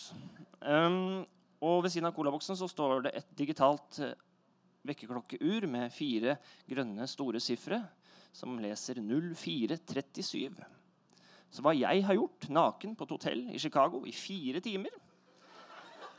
Um, 0.60 1.24
og 1.64 1.84
ved 1.84 1.94
siden 1.94 2.08
av 2.10 2.16
colaboksen 2.16 2.58
så 2.58 2.68
står 2.70 3.06
det 3.06 3.14
et 3.20 3.30
digitalt 3.38 4.00
uh, 4.04 4.12
vekkerklokkeur 4.88 5.66
med 5.70 5.92
fire 5.94 6.36
grønne, 6.68 7.06
store 7.10 7.40
sifre 7.42 7.80
som 8.34 8.58
leser 8.62 9.00
0437. 9.02 10.58
Så 11.48 11.64
hva 11.64 11.72
jeg 11.76 12.04
har 12.04 12.18
gjort 12.18 12.48
naken 12.52 12.94
på 12.96 13.06
et 13.06 13.14
hotell 13.16 13.44
i 13.54 13.60
Chicago 13.62 14.02
i 14.06 14.12
fire 14.12 14.60
timer, 14.64 14.92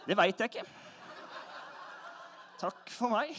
det 0.08 0.18
veit 0.18 0.40
jeg 0.42 0.50
ikke. 0.50 0.66
Takk 2.60 2.90
for 2.92 3.14
meg. 3.14 3.36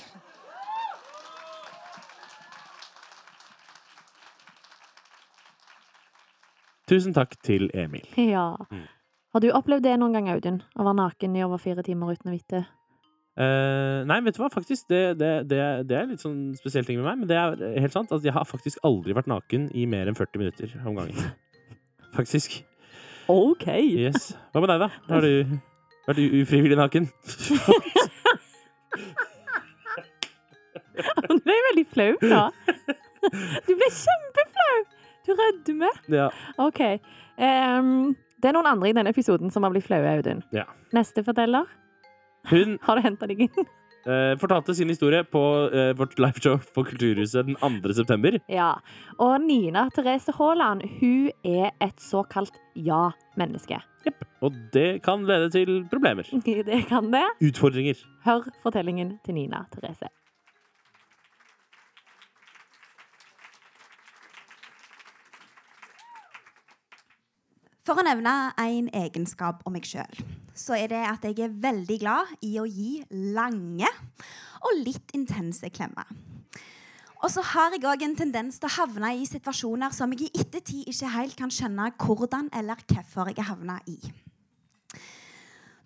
Tusen 6.90 7.14
takk 7.14 7.36
til 7.46 7.70
Emil. 7.74 8.06
Ja. 8.18 8.56
Mm. 8.70 8.86
Har 9.30 9.42
du 9.44 9.52
opplevd 9.54 9.84
det 9.86 9.94
noen 10.00 10.16
gang, 10.16 10.28
Audun? 10.32 10.58
Å 10.74 10.82
være 10.82 10.98
naken 10.98 11.36
i 11.38 11.44
over 11.46 11.60
fire 11.62 11.84
timer 11.86 12.16
uten 12.16 12.32
å 12.32 12.34
vite? 12.34 12.64
Uh, 13.38 14.02
nei, 14.10 14.18
vet 14.26 14.34
du 14.34 14.40
hva, 14.42 14.50
faktisk, 14.52 14.88
det, 14.90 15.20
det, 15.20 15.30
det, 15.48 15.60
det 15.88 15.96
er 15.96 16.08
litt 16.10 16.24
sånn 16.24 16.50
spesiell 16.58 16.84
ting 16.88 16.98
med 16.98 17.06
meg, 17.06 17.20
men 17.22 17.30
det 17.30 17.38
er 17.38 17.78
helt 17.84 17.94
sant 17.94 18.10
at 18.12 18.26
jeg 18.26 18.34
har 18.34 18.48
faktisk 18.48 18.82
aldri 18.84 19.14
vært 19.16 19.30
naken 19.30 19.70
i 19.70 19.86
mer 19.88 20.10
enn 20.10 20.18
40 20.18 20.42
minutter 20.42 20.74
om 20.82 20.98
gangen. 20.98 21.30
Faktisk. 22.16 22.58
OK! 23.30 23.68
Yes. 23.70 24.32
Hva 24.50 24.64
med 24.64 24.72
deg, 24.72 24.82
da? 24.82 24.88
Har 25.12 25.22
du 25.22 25.30
vært 26.08 26.18
ufrivillig 26.42 26.74
naken? 26.80 27.06
Du 31.30 31.38
ble 31.46 31.56
veldig 31.70 31.86
flau 31.94 32.10
da. 32.24 32.42
Du 33.66 33.72
ble 33.78 33.88
kjempeflau! 33.94 34.29
Du 35.26 35.34
rødmer. 35.36 36.00
Ja. 36.08 36.28
OK. 36.58 36.80
Um, 37.36 38.14
det 38.40 38.50
er 38.50 38.56
noen 38.56 38.70
andre 38.70 38.90
i 38.90 38.96
denne 38.96 39.12
episoden 39.12 39.52
som 39.52 39.66
har 39.66 39.74
blitt 39.74 39.86
flaue, 39.88 40.16
Audun. 40.16 40.40
Ja. 40.56 40.64
Neste 40.96 41.24
forteller. 41.26 41.68
Hun 42.50 42.78
Har 42.86 42.96
du 42.96 43.04
henta 43.04 43.28
deg 43.28 43.44
inn? 43.48 43.68
Uh, 44.00 44.32
fortalte 44.40 44.72
sin 44.72 44.88
historie 44.88 45.20
på 45.28 45.42
uh, 45.74 45.90
vårt 45.98 46.16
liveshow 46.22 46.56
på 46.74 46.86
Kulturhuset 46.88 47.50
den 47.50 47.58
2. 47.60 47.92
september. 47.98 48.38
Ja. 48.48 48.72
Og 49.20 49.36
Nina 49.44 49.88
Therese 49.92 50.32
Haaland, 50.38 50.86
hun 51.00 51.28
er 51.44 51.74
et 51.84 52.00
såkalt 52.00 52.56
ja-menneske. 52.74 53.82
Og 54.40 54.56
det 54.72 55.02
kan 55.04 55.26
lede 55.28 55.50
til 55.52 55.82
problemer. 55.90 56.24
Det 56.46 56.86
kan 56.88 57.12
det. 57.12 57.26
Utfordringer. 57.44 58.00
Hør 58.24 58.48
fortellingen 58.62 59.18
til 59.24 59.36
Nina 59.36 59.66
Therese. 59.74 60.08
For 67.90 67.98
å 67.98 68.04
nevne 68.06 68.32
en 68.54 68.86
egenskap 68.94 69.64
om 69.66 69.74
meg 69.74 69.82
sjøl, 69.82 70.20
så 70.54 70.76
er 70.76 70.92
det 70.92 71.00
at 71.10 71.24
jeg 71.26 71.40
er 71.42 71.56
veldig 71.58 71.96
glad 71.98 72.28
i 72.46 72.52
å 72.62 72.66
gi 72.70 73.00
lange 73.34 73.88
og 74.60 74.76
litt 74.84 75.10
intense 75.18 75.66
klemmer. 75.74 76.06
Og 77.18 77.26
så 77.34 77.42
har 77.50 77.74
jeg 77.74 77.82
òg 77.90 78.04
en 78.06 78.14
tendens 78.14 78.62
til 78.62 78.70
å 78.70 78.76
havne 78.76 79.10
i 79.18 79.26
situasjoner 79.26 79.90
som 79.90 80.14
jeg 80.14 80.28
i 80.28 80.44
ettertid 80.44 80.86
ikke 80.86 81.10
helt 81.16 81.34
kan 81.40 81.50
skjønne 81.50 81.88
hvordan 81.98 82.52
eller 82.60 82.78
hvorfor 82.86 83.32
jeg 83.34 83.48
havna 83.50 83.80
i. 83.90 83.98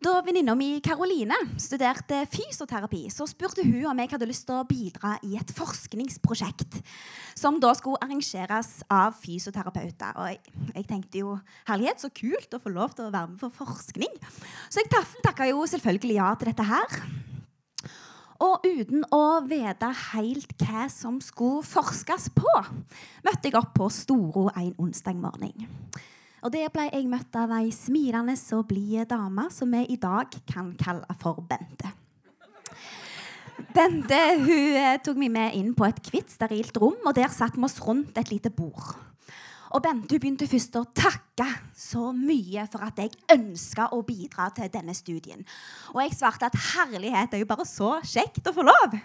Da 0.04 0.18
venninna 0.20 0.52
mi 0.52 0.82
Karoline 0.84 1.37
studerte 1.56 2.18
fysioterapi, 2.28 3.06
så 3.08 3.25
spurte 3.25 3.62
hun 3.64 3.87
om 3.88 4.02
jeg 4.02 4.11
hadde 4.11 4.26
lyst 4.28 4.44
til 4.44 4.58
å 4.58 4.66
bidra 4.68 5.14
i 5.25 5.38
et 5.40 5.52
forskningsprosjekt 5.56 6.76
som 7.40 7.56
da 7.62 7.70
skulle 7.73 8.02
arrangeres 8.04 8.82
av 8.92 9.16
fysioterapeuter. 9.23 10.12
Og 10.20 10.28
jeg, 10.28 10.84
tenkte 10.90 11.23
jo 11.23 11.38
herlighet, 11.70 12.04
så 12.04 12.12
kult 12.12 12.52
å 12.52 12.61
få 12.61 12.75
lov 12.75 12.92
til 12.99 13.08
å 13.08 13.14
være 13.14 13.32
med 13.32 13.40
på 13.40 13.52
forskning. 13.62 14.12
Så 14.68 14.82
jeg 14.82 14.92
takka 15.25 15.49
jo 15.49 15.64
selvfølgelig 15.73 16.20
ja 16.20 16.30
til 16.37 16.52
dette 16.52 16.68
her. 16.68 17.00
Og 18.44 18.68
uten 18.68 19.08
å 19.08 19.25
vite 19.49 19.94
helt 20.11 20.58
hva 20.66 20.84
som 20.92 21.16
skulle 21.25 21.64
forskes 21.64 22.28
på, 22.37 22.58
møtte 23.25 23.49
jeg 23.49 23.56
opp 23.56 23.73
på 23.80 23.88
Storo 23.88 24.50
en 24.52 24.75
onsdag 24.84 25.16
morgen. 25.16 25.64
Og 26.44 26.52
der 26.52 26.68
ble 26.68 26.90
jeg 26.90 27.08
møtt 27.08 27.36
av 27.40 27.54
ei 27.56 27.70
smilende 27.72 28.34
og 28.52 28.66
blid 28.68 29.08
dame 29.08 29.46
som 29.52 29.70
vi 29.72 29.86
i 29.94 29.96
dag 29.96 30.34
kan 30.50 30.74
kalle 30.76 31.16
for 31.22 31.40
Bente. 31.48 31.88
Bente 33.72 34.18
hun 34.42 34.76
eh, 34.76 34.98
tok 35.00 35.16
meg 35.22 35.32
med 35.32 35.56
inn 35.56 35.72
på 35.78 35.86
et 35.88 36.02
hvitt, 36.04 36.28
sterilt 36.34 36.76
rom, 36.82 36.98
og 37.00 37.16
der 37.16 37.32
satt 37.32 37.56
vi 37.56 37.64
oss 37.64 37.80
rundt 37.80 38.20
et 38.20 38.34
lite 38.34 38.52
bord. 38.52 38.92
Og 39.74 39.82
Bente 39.82 40.20
begynte 40.20 40.46
først 40.46 40.76
å 40.76 40.84
takke 40.92 41.48
så 41.72 42.12
mye 42.14 42.68
for 42.70 42.84
at 42.86 43.00
jeg 43.00 43.16
ønska 43.32 43.88
å 43.96 44.04
bidra 44.06 44.50
til 44.54 44.68
denne 44.70 44.92
studien. 44.94 45.40
Og 45.96 46.04
jeg 46.04 46.14
svarte 46.18 46.50
at 46.50 46.60
herlighet, 46.76 47.32
det 47.32 47.40
er 47.40 47.46
jo 47.46 47.52
bare 47.54 47.66
så 47.66 47.96
kjekt 48.04 48.46
å 48.46 48.54
få 48.54 48.68
lov. 48.68 49.00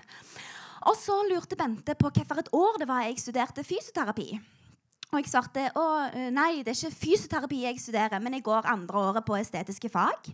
Og 0.91 0.95
så 0.99 1.15
lurte 1.31 1.57
Bente 1.57 1.95
på 1.95 2.11
hvilket 2.11 2.51
år 2.51 2.83
det 2.83 2.91
var 2.91 3.07
jeg 3.07 3.21
studerte 3.23 3.63
fysioterapi. 3.63 4.33
Og 5.09 5.17
jeg 5.17 5.31
svarte 5.31 5.65
å 5.79 5.85
nei, 6.33 6.61
det 6.61 6.75
er 6.75 6.77
ikke 6.77 6.99
fysioterapi 7.01 7.63
jeg 7.63 7.81
studerer, 7.81 8.21
men 8.21 8.37
jeg 8.37 8.45
går 8.45 8.67
andre 8.69 9.05
året 9.09 9.25
på 9.25 9.37
estetiske 9.39 9.89
fag. 9.89 10.29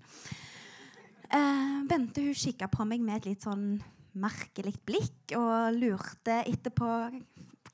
Eh, 1.32 1.76
Bente 1.88 2.24
hun 2.24 2.36
kikka 2.36 2.68
på 2.72 2.86
meg 2.88 3.04
med 3.04 3.22
et 3.22 3.30
litt 3.32 3.46
sånn 3.46 3.78
merkelig 4.16 4.76
blikk 4.88 5.36
og 5.38 5.76
lurte 5.76 6.42
etterpå 6.48 6.90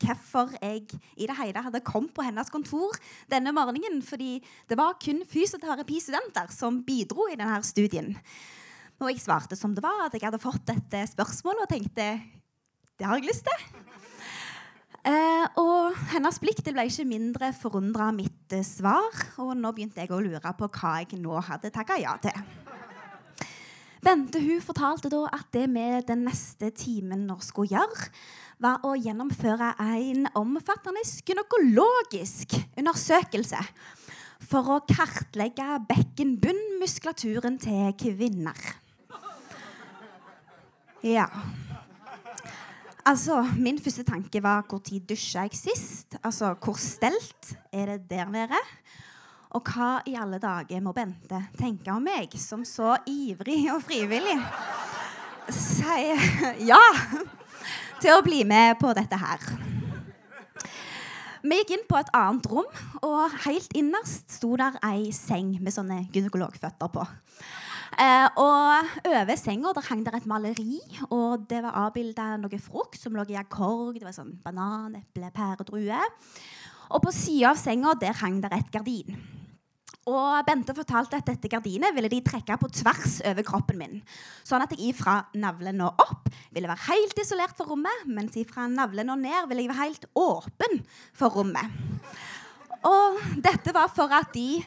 hvorfor 0.01 0.55
jeg 0.57 0.87
i 1.13 1.27
det 1.29 1.35
hele 1.37 1.61
hadde 1.61 1.83
kommet 1.85 2.13
på 2.15 2.25
hennes 2.25 2.49
kontor 2.53 2.97
denne 3.29 3.53
morgenen. 3.53 4.01
Fordi 4.05 4.39
det 4.69 4.77
var 4.79 4.97
kun 5.01 5.21
fysioterapistudenter 5.29 6.49
som 6.53 6.81
bidro 6.85 7.27
i 7.29 7.37
denne 7.37 7.61
studien. 7.67 8.15
Og 9.01 9.09
jeg 9.09 9.21
svarte 9.23 9.57
som 9.57 9.73
det 9.77 9.83
var, 9.85 10.07
at 10.07 10.17
jeg 10.17 10.25
hadde 10.25 10.41
fått 10.41 10.65
dette 10.69 11.05
spørsmålet 11.13 11.65
og 11.65 11.73
tenkte 11.73 12.11
det 12.97 13.07
har 13.09 13.17
jeg 13.17 13.31
lyst 13.31 13.47
til. 13.47 14.00
Eh, 15.01 15.45
og 15.57 15.95
hennes 16.11 16.37
blikk 16.37 16.59
det 16.61 16.75
ble 16.75 16.85
ikke 16.85 17.07
mindre 17.09 17.47
forundra 17.57 18.11
av 18.11 18.17
mitt 18.19 18.53
eh, 18.53 18.65
svar. 18.65 19.09
Og 19.41 19.55
nå 19.57 19.71
begynte 19.73 20.03
jeg 20.03 20.13
å 20.13 20.21
lure 20.21 20.53
på 20.57 20.69
hva 20.77 20.99
jeg 21.01 21.17
nå 21.21 21.39
hadde 21.47 21.73
takka 21.73 21.97
ja 22.01 22.13
til. 22.21 22.37
Bente 24.01 24.41
hun 24.41 24.61
fortalte 24.65 25.11
da 25.13 25.27
at 25.29 25.49
det 25.53 25.67
vi 25.69 25.87
den 26.05 26.23
neste 26.25 26.71
timen 26.73 27.27
nå 27.29 27.37
skulle 27.45 27.75
gjøre, 27.75 28.07
var 28.61 28.85
å 28.85 28.93
gjennomføre 28.97 29.73
en 29.81 30.27
omfattende 30.37 31.01
gynekologisk 31.25 32.57
undersøkelse 32.77 33.61
for 34.51 34.73
å 34.73 34.79
kartlegge 34.89 35.79
bekkenbunnmuskulaturen 35.89 37.57
til 37.61 37.93
kvinner. 37.97 38.57
Ja. 41.05 41.27
Altså, 43.05 43.41
Min 43.57 43.79
første 43.81 44.03
tanke 44.05 44.43
var 44.43 44.61
hvor 44.69 44.79
tid 44.85 45.01
dusja 45.09 45.41
jeg 45.47 45.57
sist? 45.57 46.15
Altså, 46.23 46.53
Hvor 46.53 46.77
stelt 46.77 47.55
er 47.73 47.85
det 47.85 48.09
der 48.09 48.29
nede? 48.29 48.59
Og 49.51 49.61
hva 49.65 49.99
i 50.07 50.13
alle 50.15 50.37
dager 50.39 50.79
må 50.79 50.93
Bente 50.95 51.41
tenke 51.57 51.91
om 51.91 52.03
meg, 52.05 52.31
som 52.39 52.63
så 52.65 52.95
ivrig 53.09 53.65
og 53.73 53.81
frivillig 53.83 54.37
sier 55.51 56.21
ja 56.69 56.79
til 57.99 58.13
å 58.13 58.21
bli 58.23 58.45
med 58.47 58.77
på 58.79 58.93
dette 58.95 59.17
her? 59.19 59.49
Vi 61.41 61.57
gikk 61.57 61.73
inn 61.73 61.87
på 61.89 61.97
et 61.97 62.13
annet 62.15 62.45
rom, 62.47 62.69
og 63.01 63.35
helt 63.47 63.73
innerst 63.75 64.37
sto 64.37 64.53
der 64.61 64.77
ei 64.85 65.09
seng 65.11 65.55
med 65.59 65.73
sånne 65.73 66.03
gynekologføtter 66.13 66.93
på. 66.93 67.03
Eh, 68.01 68.27
og 68.41 68.95
over 69.05 69.35
senga 69.37 69.73
der 69.77 69.85
hang 69.85 69.99
der 70.05 70.15
et 70.17 70.25
maleri, 70.25 70.79
og 71.13 71.43
det 71.49 71.59
var 71.61 71.75
avbilda 71.83 72.31
noe 72.41 72.57
frukt 72.61 72.97
som 72.97 73.13
lå 73.13 73.27
i 73.29 73.37
akkord. 73.37 73.99
Det 73.99 74.07
var 74.07 74.15
sånn 74.15 74.39
banan, 74.41 74.95
eple, 74.97 75.29
pære, 75.35 75.67
drue. 75.67 75.99
Og 76.91 77.03
på 77.03 77.13
sida 77.13 77.51
av 77.51 77.61
senga 77.61 77.93
der 78.01 78.17
hang 78.23 78.41
der 78.41 78.57
et 78.57 78.73
gardin. 78.73 79.19
Og 80.09 80.41
Bente 80.47 80.73
fortalte 80.73 81.19
at 81.19 81.29
dette 81.29 81.51
gardinet 81.51 81.93
ville 81.93 82.09
de 82.09 82.23
trekke 82.25 82.57
på 82.57 82.71
tvers 82.73 83.19
over 83.29 83.45
kroppen 83.45 83.77
min. 83.77 83.99
Sånn 84.41 84.65
at 84.65 84.73
jeg 84.73 84.95
ifra 84.95 85.19
navlen 85.37 85.85
og 85.85 86.01
opp 86.01 86.31
ville 86.49 86.71
være 86.71 86.87
helt 86.89 87.21
isolert 87.21 87.53
for 87.53 87.69
rommet, 87.69 88.07
mens 88.09 88.33
ifra 88.41 88.65
navlen 88.65 89.13
og 89.13 89.21
ned 89.21 89.45
ville 89.45 89.67
jeg 89.67 89.75
være 89.75 89.85
helt 89.85 90.09
åpen 90.17 90.81
for 91.13 91.37
rommet. 91.37 91.69
Og 92.81 93.21
dette 93.45 93.77
var 93.77 93.93
for 93.93 94.09
at 94.17 94.33
de 94.33 94.57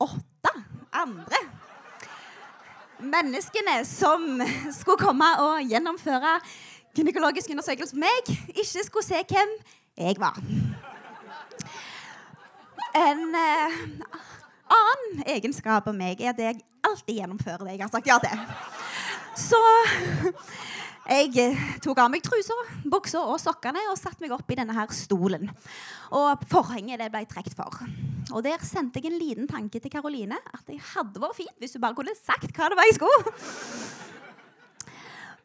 åtte 0.00 0.56
andre 0.96 1.44
menneskene 3.02 3.80
som 3.88 4.40
skulle 4.78 5.00
komme 5.00 5.28
og 5.44 5.64
gjennomføre 5.70 6.38
gynekologisk 6.96 7.52
undersøkelse 7.54 7.94
på 7.94 8.02
meg, 8.02 8.32
ikke 8.48 8.84
skulle 8.86 9.06
se 9.06 9.22
hvem 9.30 9.52
jeg 10.00 10.16
var. 10.18 10.40
En 12.96 13.22
eh, 13.38 13.76
annen 14.74 15.22
egenskap 15.26 15.86
av 15.86 15.94
meg 15.94 16.20
er 16.20 16.32
at 16.32 16.42
jeg 16.42 16.60
alltid 16.86 17.20
gjennomfører 17.20 17.66
det 17.66 17.76
jeg 17.76 17.84
har 17.84 17.92
sagt 17.92 18.10
ja 18.10 18.18
til. 18.22 18.42
Så 19.38 19.60
jeg 21.10 21.32
eh, 21.42 21.62
tok 21.82 21.98
av 21.98 22.10
meg 22.12 22.22
trusa, 22.22 22.54
buksa 22.86 23.22
og 23.26 23.40
sokkene 23.42 23.82
og 23.90 23.98
satte 23.98 24.22
meg 24.22 24.34
opp 24.34 24.50
i 24.52 24.58
denne 24.60 24.74
her 24.76 24.92
stolen. 24.94 25.50
Og 26.14 26.44
forhenget 26.50 27.02
det 27.02 27.10
ble 27.10 27.24
trukket 27.30 27.56
for. 27.58 27.80
Og 28.30 28.44
der 28.46 28.62
sendte 28.62 29.02
jeg 29.02 29.10
en 29.10 29.18
liten 29.18 29.50
tanke 29.50 29.82
til 29.82 29.90
Karoline 29.90 30.38
at 30.38 30.62
det 30.68 30.78
hadde 30.92 31.22
vært 31.22 31.40
fint 31.40 31.56
hvis 31.58 31.74
hun 31.74 31.82
bare 31.82 31.98
kunne 31.98 32.14
sagt 32.18 32.54
hva 32.54 32.70
det 32.70 32.78
var 32.78 32.86
jeg 32.86 32.98
skulle. 33.00 33.34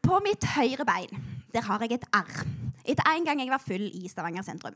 På 0.06 0.22
mitt 0.22 0.46
høyre 0.54 0.86
bein 0.86 1.24
der 1.56 1.66
har 1.66 1.82
jeg 1.82 1.98
et 1.98 2.10
arr. 2.14 2.44
Etter 2.86 3.08
en 3.10 3.26
gang 3.26 3.42
jeg 3.42 3.50
var 3.50 3.64
full 3.64 3.88
i 3.90 4.10
Stavanger 4.12 4.46
sentrum. 4.46 4.76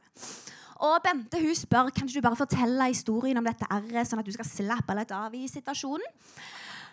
Og 0.79 0.95
Bente 1.03 1.41
hun 1.43 1.57
spør 1.57 1.91
kan 1.93 2.07
du 2.07 2.21
bare 2.23 2.39
fortelle 2.39 2.87
historien 2.89 3.37
om 3.37 3.45
dette 3.45 3.67
arret, 3.69 4.07
sånn 4.07 4.21
at 4.23 4.25
du 4.25 4.33
skal 4.33 4.47
slappe 4.47 4.95
litt 4.97 5.11
av 5.13 5.35
i 5.35 5.43
situasjonen. 5.51 6.17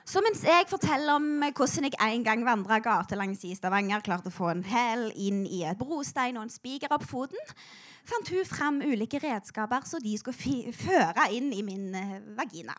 Så 0.06 0.20
mens 0.22 0.44
jeg 0.46 0.68
forteller 0.70 1.16
om 1.18 1.24
hvordan 1.42 1.88
jeg 1.88 1.98
en 1.98 2.24
gang 2.24 2.44
vandra 2.46 2.78
gatelangs 2.78 3.40
i 3.48 3.56
Stavanger, 3.58 4.04
klarte 4.06 4.30
å 4.30 4.34
få 4.34 4.52
en 4.52 4.62
hæl 4.62 5.08
inn 5.18 5.40
i 5.50 5.64
et 5.66 5.78
brostein 5.80 6.36
og 6.38 6.44
en 6.46 6.52
spiker 6.52 6.92
opp 6.94 7.02
foten, 7.10 7.40
fant 8.06 8.30
hun 8.30 8.46
fram 8.46 8.78
ulike 8.86 9.18
redskaper 9.18 9.82
så 9.88 9.98
de 9.98 10.12
skulle 10.20 10.70
føre 10.78 11.24
inn 11.34 11.50
i 11.50 11.64
min 11.66 11.88
eh, 11.98 12.20
vagina. 12.38 12.76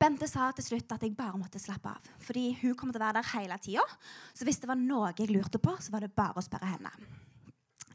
Bente 0.00 0.26
sa 0.26 0.48
til 0.56 0.64
slutt 0.64 0.94
at 0.96 1.04
jeg 1.04 1.12
bare 1.18 1.36
måtte 1.38 1.60
slappe 1.60 1.92
av. 1.92 2.08
Fordi 2.24 2.46
hun 2.62 2.72
kommer 2.72 2.96
til 2.96 3.02
å 3.02 3.04
være 3.04 3.20
der 3.20 3.28
hele 3.36 3.58
tida. 3.62 3.84
Så 4.32 4.48
hvis 4.48 4.58
det 4.62 4.70
var 4.70 4.80
noe 4.80 5.12
jeg 5.18 5.28
lurte 5.30 5.60
på, 5.62 5.74
så 5.78 5.92
var 5.92 6.02
det 6.02 6.14
bare 6.16 6.40
å 6.40 6.46
spørre 6.46 6.70
henne. 6.72 6.90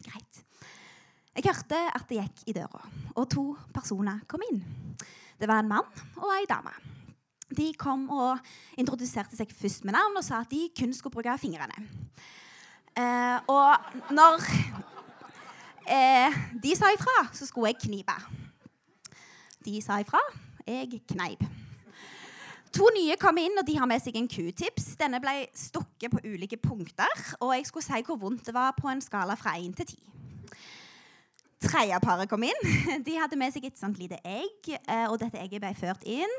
Greit. 0.06 0.44
Jeg 1.34 1.50
hørte 1.50 1.82
at 1.90 2.06
det 2.08 2.22
gikk 2.22 2.46
i 2.54 2.56
døra, 2.62 2.84
og 3.18 3.28
to 3.34 3.48
personer 3.74 4.22
kom 4.30 4.46
inn. 4.46 4.62
Det 5.42 5.50
var 5.50 5.66
en 5.66 5.74
mann 5.74 6.06
og 6.22 6.32
ei 6.38 6.46
dame. 6.50 6.78
De 7.48 7.70
kom 7.80 8.10
og 8.12 8.40
introduserte 8.80 9.38
seg 9.38 9.52
først 9.56 9.86
med 9.88 9.96
navn 9.96 10.20
og 10.20 10.26
sa 10.26 10.42
at 10.44 10.52
de 10.52 10.68
kun 10.76 10.92
skulle 10.96 11.16
bruke 11.16 11.38
fingrene. 11.40 11.88
Eh, 12.98 13.38
og 13.48 14.12
når 14.12 14.44
eh, 15.88 16.42
de 16.64 16.76
sa 16.76 16.92
ifra, 16.96 17.28
så 17.34 17.48
skulle 17.48 17.72
jeg 17.72 17.82
knipe. 17.86 18.18
De 19.66 19.80
sa 19.82 20.02
ifra, 20.02 20.22
jeg 20.68 21.02
kneip. 21.08 21.46
To 22.76 22.90
nye 22.94 23.16
kom 23.20 23.38
inn, 23.42 23.56
og 23.58 23.66
de 23.66 23.78
har 23.80 23.88
med 23.90 24.02
seg 24.04 24.18
en 24.20 24.28
q-tips. 24.30 24.92
Denne 25.00 25.22
ble 25.24 25.48
stukket 25.56 26.12
på 26.14 26.22
ulike 26.26 26.60
punkter, 26.62 27.24
og 27.40 27.56
jeg 27.56 27.66
skulle 27.70 27.86
si 27.88 28.04
hvor 28.06 28.20
vondt 28.22 28.46
det 28.50 28.54
var 28.58 28.76
på 28.78 28.92
en 28.92 29.02
skala 29.02 29.38
fra 29.40 29.56
1 29.58 29.78
til 29.80 29.96
10. 29.96 30.27
Tredje 31.58 31.98
paret 32.04 32.30
kom 32.30 32.44
inn. 32.46 32.60
De 33.08 33.16
hadde 33.18 33.38
med 33.40 33.54
seg 33.54 33.66
et 33.66 33.80
sånt 33.80 33.98
lite 33.98 34.20
egg, 34.22 34.72
eh, 34.78 35.06
og 35.10 35.18
dette 35.22 35.40
egget 35.42 35.64
ble 35.64 35.72
ført 35.78 36.04
inn. 36.06 36.34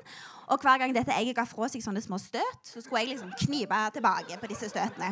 Og 0.47 0.63
hver 0.63 0.79
gang 0.79 0.95
dette 0.95 1.15
egget 1.17 1.37
ga 1.41 1.47
fra 1.49 1.67
seg 1.71 1.83
sånne 1.83 2.03
små 2.05 2.21
støt, 2.23 2.61
så 2.63 2.83
skulle 2.83 3.03
jeg 3.03 3.17
liksom 3.17 3.33
knipe 3.43 3.81
tilbake 3.97 4.39
på 4.39 4.51
disse 4.53 4.71
støtene. 4.71 5.11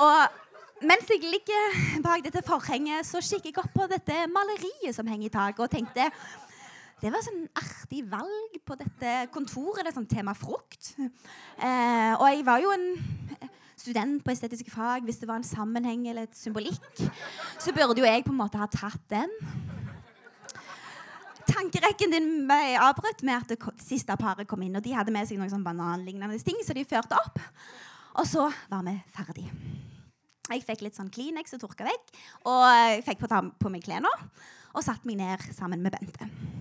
Og 0.00 0.86
mens 0.88 1.12
jeg 1.12 1.20
ligger 1.28 1.76
bak 2.06 2.24
dette 2.24 2.40
forhenget, 2.46 3.04
så 3.04 3.20
kikker 3.20 3.52
jeg 3.52 3.60
opp 3.60 3.74
på 3.76 3.90
dette 3.90 4.22
maleriet 4.32 4.96
som 4.96 5.08
henger 5.10 5.28
i 5.28 5.34
taket, 5.34 5.66
og 5.66 5.74
tenkte 5.74 6.08
det 7.00 7.08
var 7.12 7.24
sånn 7.24 7.46
artig 7.56 8.02
valg 8.08 8.56
på 8.64 8.76
dette 8.76 9.12
kontoret. 9.32 9.84
Det 9.84 9.92
er 9.92 9.96
sånn 9.96 10.08
tema 10.08 10.34
frukt. 10.36 10.94
Eh, 11.00 12.12
og 12.16 12.26
jeg 12.28 12.44
var 12.44 12.60
jo 12.60 12.72
en 12.72 12.86
student 13.80 14.22
på 14.24 14.32
estetiske 14.34 14.72
fag. 14.72 15.04
Hvis 15.06 15.20
det 15.22 15.28
var 15.30 15.40
en 15.40 15.46
sammenheng 15.46 16.06
eller 16.10 16.28
et 16.28 16.36
symbolikk, 16.36 17.04
så 17.58 17.74
burde 17.76 18.00
jo 18.02 18.08
jeg 18.08 18.24
på 18.26 18.34
en 18.34 18.40
måte 18.40 18.60
ha 18.60 18.68
tatt 18.70 19.02
den. 19.12 19.32
Tankerekken 21.50 22.12
din 22.14 22.30
ble 22.48 22.76
avbrutt 22.78 23.24
med 23.26 23.40
at 23.40 23.52
det 23.52 23.58
siste 23.82 24.14
paret 24.20 24.48
kom 24.48 24.62
inn. 24.62 24.76
Og 24.78 24.84
de 24.84 24.94
hadde 24.94 25.14
med 25.14 25.28
seg 25.28 25.40
noen 25.40 25.50
sånn 25.52 25.66
bananlignende 25.66 26.38
ting, 26.44 26.60
så 26.64 26.76
de 26.76 26.86
førte 26.86 27.18
opp. 27.18 27.40
Og 28.20 28.26
så 28.28 28.46
var 28.70 28.84
vi 28.86 28.96
ferdig. 29.16 29.48
Jeg 30.50 30.64
fikk 30.66 30.82
litt 30.82 30.98
sånn 30.98 31.12
Kleenex 31.14 31.54
og 31.54 31.62
tørka 31.62 31.86
vekk. 31.86 32.16
Og 32.50 32.64
jeg 32.68 33.04
fikk 33.06 33.22
på, 33.22 33.44
på 33.60 33.72
meg 33.72 33.86
klærne 33.86 34.10
og 34.70 34.86
satte 34.86 35.06
meg 35.08 35.18
ned 35.18 35.52
sammen 35.54 35.82
med 35.82 35.94
Bente. 35.94 36.59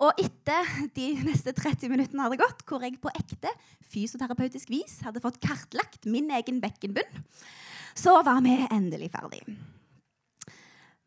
Og 0.00 0.16
etter 0.20 0.68
de 0.96 1.10
neste 1.26 1.52
30 1.52 1.90
minuttene 1.92 2.24
hadde 2.24 2.40
gått, 2.40 2.62
hvor 2.64 2.80
jeg 2.84 2.96
på 3.02 3.12
ekte 3.12 3.50
fysioterapeutisk 3.92 4.70
vis 4.72 5.00
hadde 5.04 5.20
fått 5.20 5.40
kartlagt 5.44 6.08
min 6.08 6.30
egen 6.38 6.60
bekkenbunn, 6.62 7.20
så 7.92 8.16
var 8.24 8.40
vi 8.44 8.54
endelig 8.70 9.10
ferdig. 9.12 9.42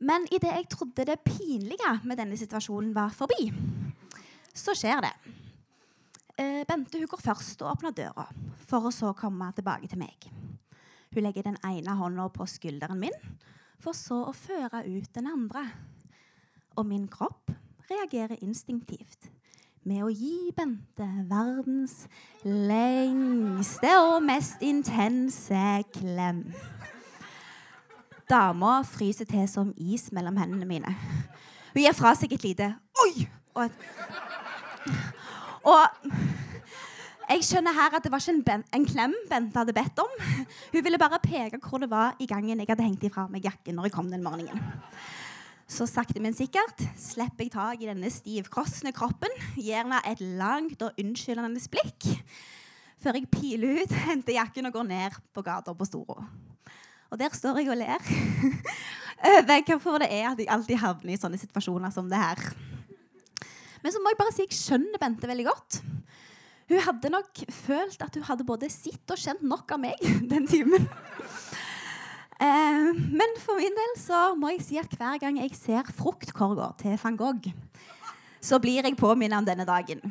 Men 0.03 0.27
idet 0.35 0.51
jeg 0.51 0.69
trodde 0.69 1.07
det 1.07 1.21
pinlige 1.25 1.93
med 2.03 2.19
denne 2.19 2.37
situasjonen 2.37 2.91
var 2.93 3.15
forbi, 3.15 3.47
så 4.53 4.75
skjer 4.77 5.01
det. 5.01 5.13
Eh, 6.37 6.61
Bente 6.69 6.99
hun 6.99 7.09
går 7.09 7.21
først 7.23 7.61
og 7.63 7.71
åpner 7.71 7.95
døra, 7.97 8.27
for 8.67 8.89
å 8.89 8.93
så 8.93 9.13
komme 9.17 9.49
tilbake 9.57 9.89
til 9.89 10.01
meg. 10.01 10.29
Hun 11.13 11.25
legger 11.25 11.47
den 11.47 11.57
ene 11.65 11.97
hånda 11.97 12.27
på 12.35 12.45
skulderen 12.49 13.01
min, 13.01 13.17
for 13.81 13.97
så 13.97 14.19
å 14.27 14.37
føre 14.37 14.83
ut 14.85 15.09
den 15.15 15.29
andre. 15.29 15.65
Og 16.77 16.85
min 16.89 17.07
kropp 17.07 17.53
reagerer 17.91 18.39
instinktivt 18.41 19.29
med 19.83 20.03
å 20.05 20.11
gi 20.11 20.51
Bente 20.55 21.07
verdens 21.27 22.05
lengste 22.43 23.91
og 23.99 24.23
mest 24.23 24.63
intense 24.63 25.63
klem. 25.95 26.45
Dama 28.29 28.77
fryser 28.87 29.27
til 29.27 29.47
som 29.51 29.73
is 29.77 30.07
mellom 30.15 30.37
hendene 30.39 30.67
mine. 30.67 30.95
Hun 31.73 31.83
gir 31.83 31.97
fra 31.97 32.13
seg 32.15 32.33
et 32.33 32.45
lite 32.45 32.71
'oi' 32.71 33.27
og 33.53 33.65
et 33.65 33.73
Og 35.63 36.11
jeg 37.29 37.43
skjønner 37.47 37.73
her 37.73 37.95
at 37.95 38.03
det 38.03 38.11
var 38.11 38.19
ikke 38.19 38.33
en, 38.35 38.43
ben, 38.43 38.63
en 38.75 38.85
klem 38.85 39.13
Bente 39.29 39.57
hadde 39.57 39.73
bedt 39.73 39.99
om. 39.99 40.11
Hun 40.73 40.83
ville 40.83 40.99
bare 40.99 41.19
peke 41.23 41.59
hvor 41.63 41.79
det 41.79 41.89
var 41.89 42.15
i 42.19 42.27
gangen 42.27 42.59
jeg 42.59 42.67
hadde 42.69 42.83
hengt 42.83 43.03
ifra 43.03 43.27
meg 43.31 43.45
jakken 43.47 43.75
når 43.75 43.87
jeg 43.87 43.95
kom 43.95 44.11
den 44.11 44.23
morgenen. 44.23 44.59
Så 45.69 45.87
sakte, 45.87 46.19
men 46.21 46.35
sikkert 46.35 46.81
slipper 46.99 47.45
jeg 47.45 47.53
tak 47.53 47.81
i 47.81 47.87
denne 47.87 48.09
stivkrossende 48.11 48.93
kroppen, 48.95 49.31
gir 49.55 49.87
meg 49.89 50.05
et 50.09 50.21
langt 50.39 50.83
og 50.83 50.99
unnskyldende 50.99 51.61
blikk, 51.71 52.09
før 53.01 53.17
jeg 53.19 53.29
piler 53.31 53.81
ut, 53.81 53.95
henter 54.05 54.37
jakken 54.37 54.69
og 54.69 54.75
går 54.75 54.89
ned 54.89 55.17
på 55.33 55.43
gata 55.45 55.73
på 55.75 55.87
Storo. 55.87 56.19
Og 57.13 57.19
der 57.19 57.33
står 57.35 57.61
jeg 57.61 57.69
og 57.69 57.77
ler 57.77 58.01
over 59.29 59.65
hvorfor 59.67 60.01
det 60.01 60.09
er 60.11 60.31
at 60.31 60.39
jeg 60.41 60.49
alltid 60.51 60.79
havner 60.81 61.13
i 61.13 61.19
sånne 61.19 61.39
situasjoner 61.39 61.93
som 61.93 62.09
det 62.11 62.19
her. 62.19 62.41
Men 63.83 63.93
så 63.93 63.99
må 64.01 64.11
jeg 64.11 64.19
bare 64.19 64.33
si 64.33 64.45
jeg 64.47 64.57
skjønner 64.57 65.01
Bente 65.01 65.29
veldig 65.29 65.45
godt. 65.45 65.81
Hun 66.71 66.79
hadde 66.81 67.11
nok 67.11 67.43
følt 67.51 68.01
at 68.01 68.15
hun 68.17 68.25
hadde 68.25 68.47
både 68.47 68.69
sett 68.71 69.11
og 69.13 69.19
kjent 69.19 69.43
nok 69.45 69.75
av 69.75 69.81
meg 69.83 69.99
den 70.31 70.47
timen. 70.49 70.87
Eh, 72.43 72.93
men 73.19 73.35
for 73.39 73.55
min 73.55 73.75
del 73.77 73.93
så 74.01 74.33
må 74.35 74.49
jeg 74.51 74.63
si 74.65 74.79
at 74.81 74.95
hver 74.99 75.19
gang 75.21 75.37
jeg 75.39 75.55
ser 75.55 75.87
fruktkorger 75.95 76.73
til 76.81 76.97
van 77.03 77.15
Gogh, 77.17 77.53
så 78.43 78.59
blir 78.59 78.83
jeg 78.83 78.97
påminnet 78.99 79.37
om 79.37 79.45
denne 79.47 79.65
dagen. 79.65 80.01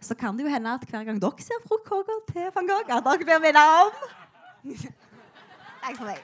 Så 0.00 0.14
kan 0.14 0.36
det 0.36 0.44
jo 0.44 0.52
hende 0.52 0.74
at 0.74 0.84
hver 0.84 1.04
gang 1.04 1.22
dere 1.22 1.40
ser 1.46 1.64
fruktkorger 1.64 2.20
til 2.28 2.50
van 2.54 2.68
Gogh, 2.68 2.92
at 2.92 3.08
dere 3.08 3.24
blir 3.24 3.40
minnet 3.40 3.64
om 3.80 3.90
Takk 5.84 5.96
for 5.96 6.04
meg. 6.08 6.20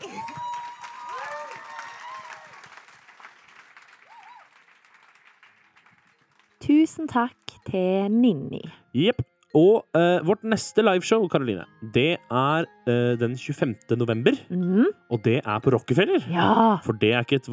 Tusen 6.61 7.09
takk 7.09 7.59
til 7.69 8.13
Ninni. 8.13 8.63
Jepp. 8.95 9.30
Og 9.59 9.83
uh, 9.99 10.21
vårt 10.23 10.45
neste 10.47 10.79
liveshow, 10.87 11.25
Karoline, 11.27 11.65
det 11.95 12.19
er 12.31 12.67
uh, 12.87 13.17
den 13.19 13.33
25. 13.35 13.73
november. 13.99 14.37
Mm, 14.49 14.87
Og 15.11 15.23
det 15.25 15.41
er 15.43 15.59
på 15.65 15.73
Rockefeller. 15.75 16.23
ja. 16.31 16.77
For 16.85 16.93
det 16.95 17.11
er 17.17 17.25
ikke 17.27 17.41
et 17.41 17.49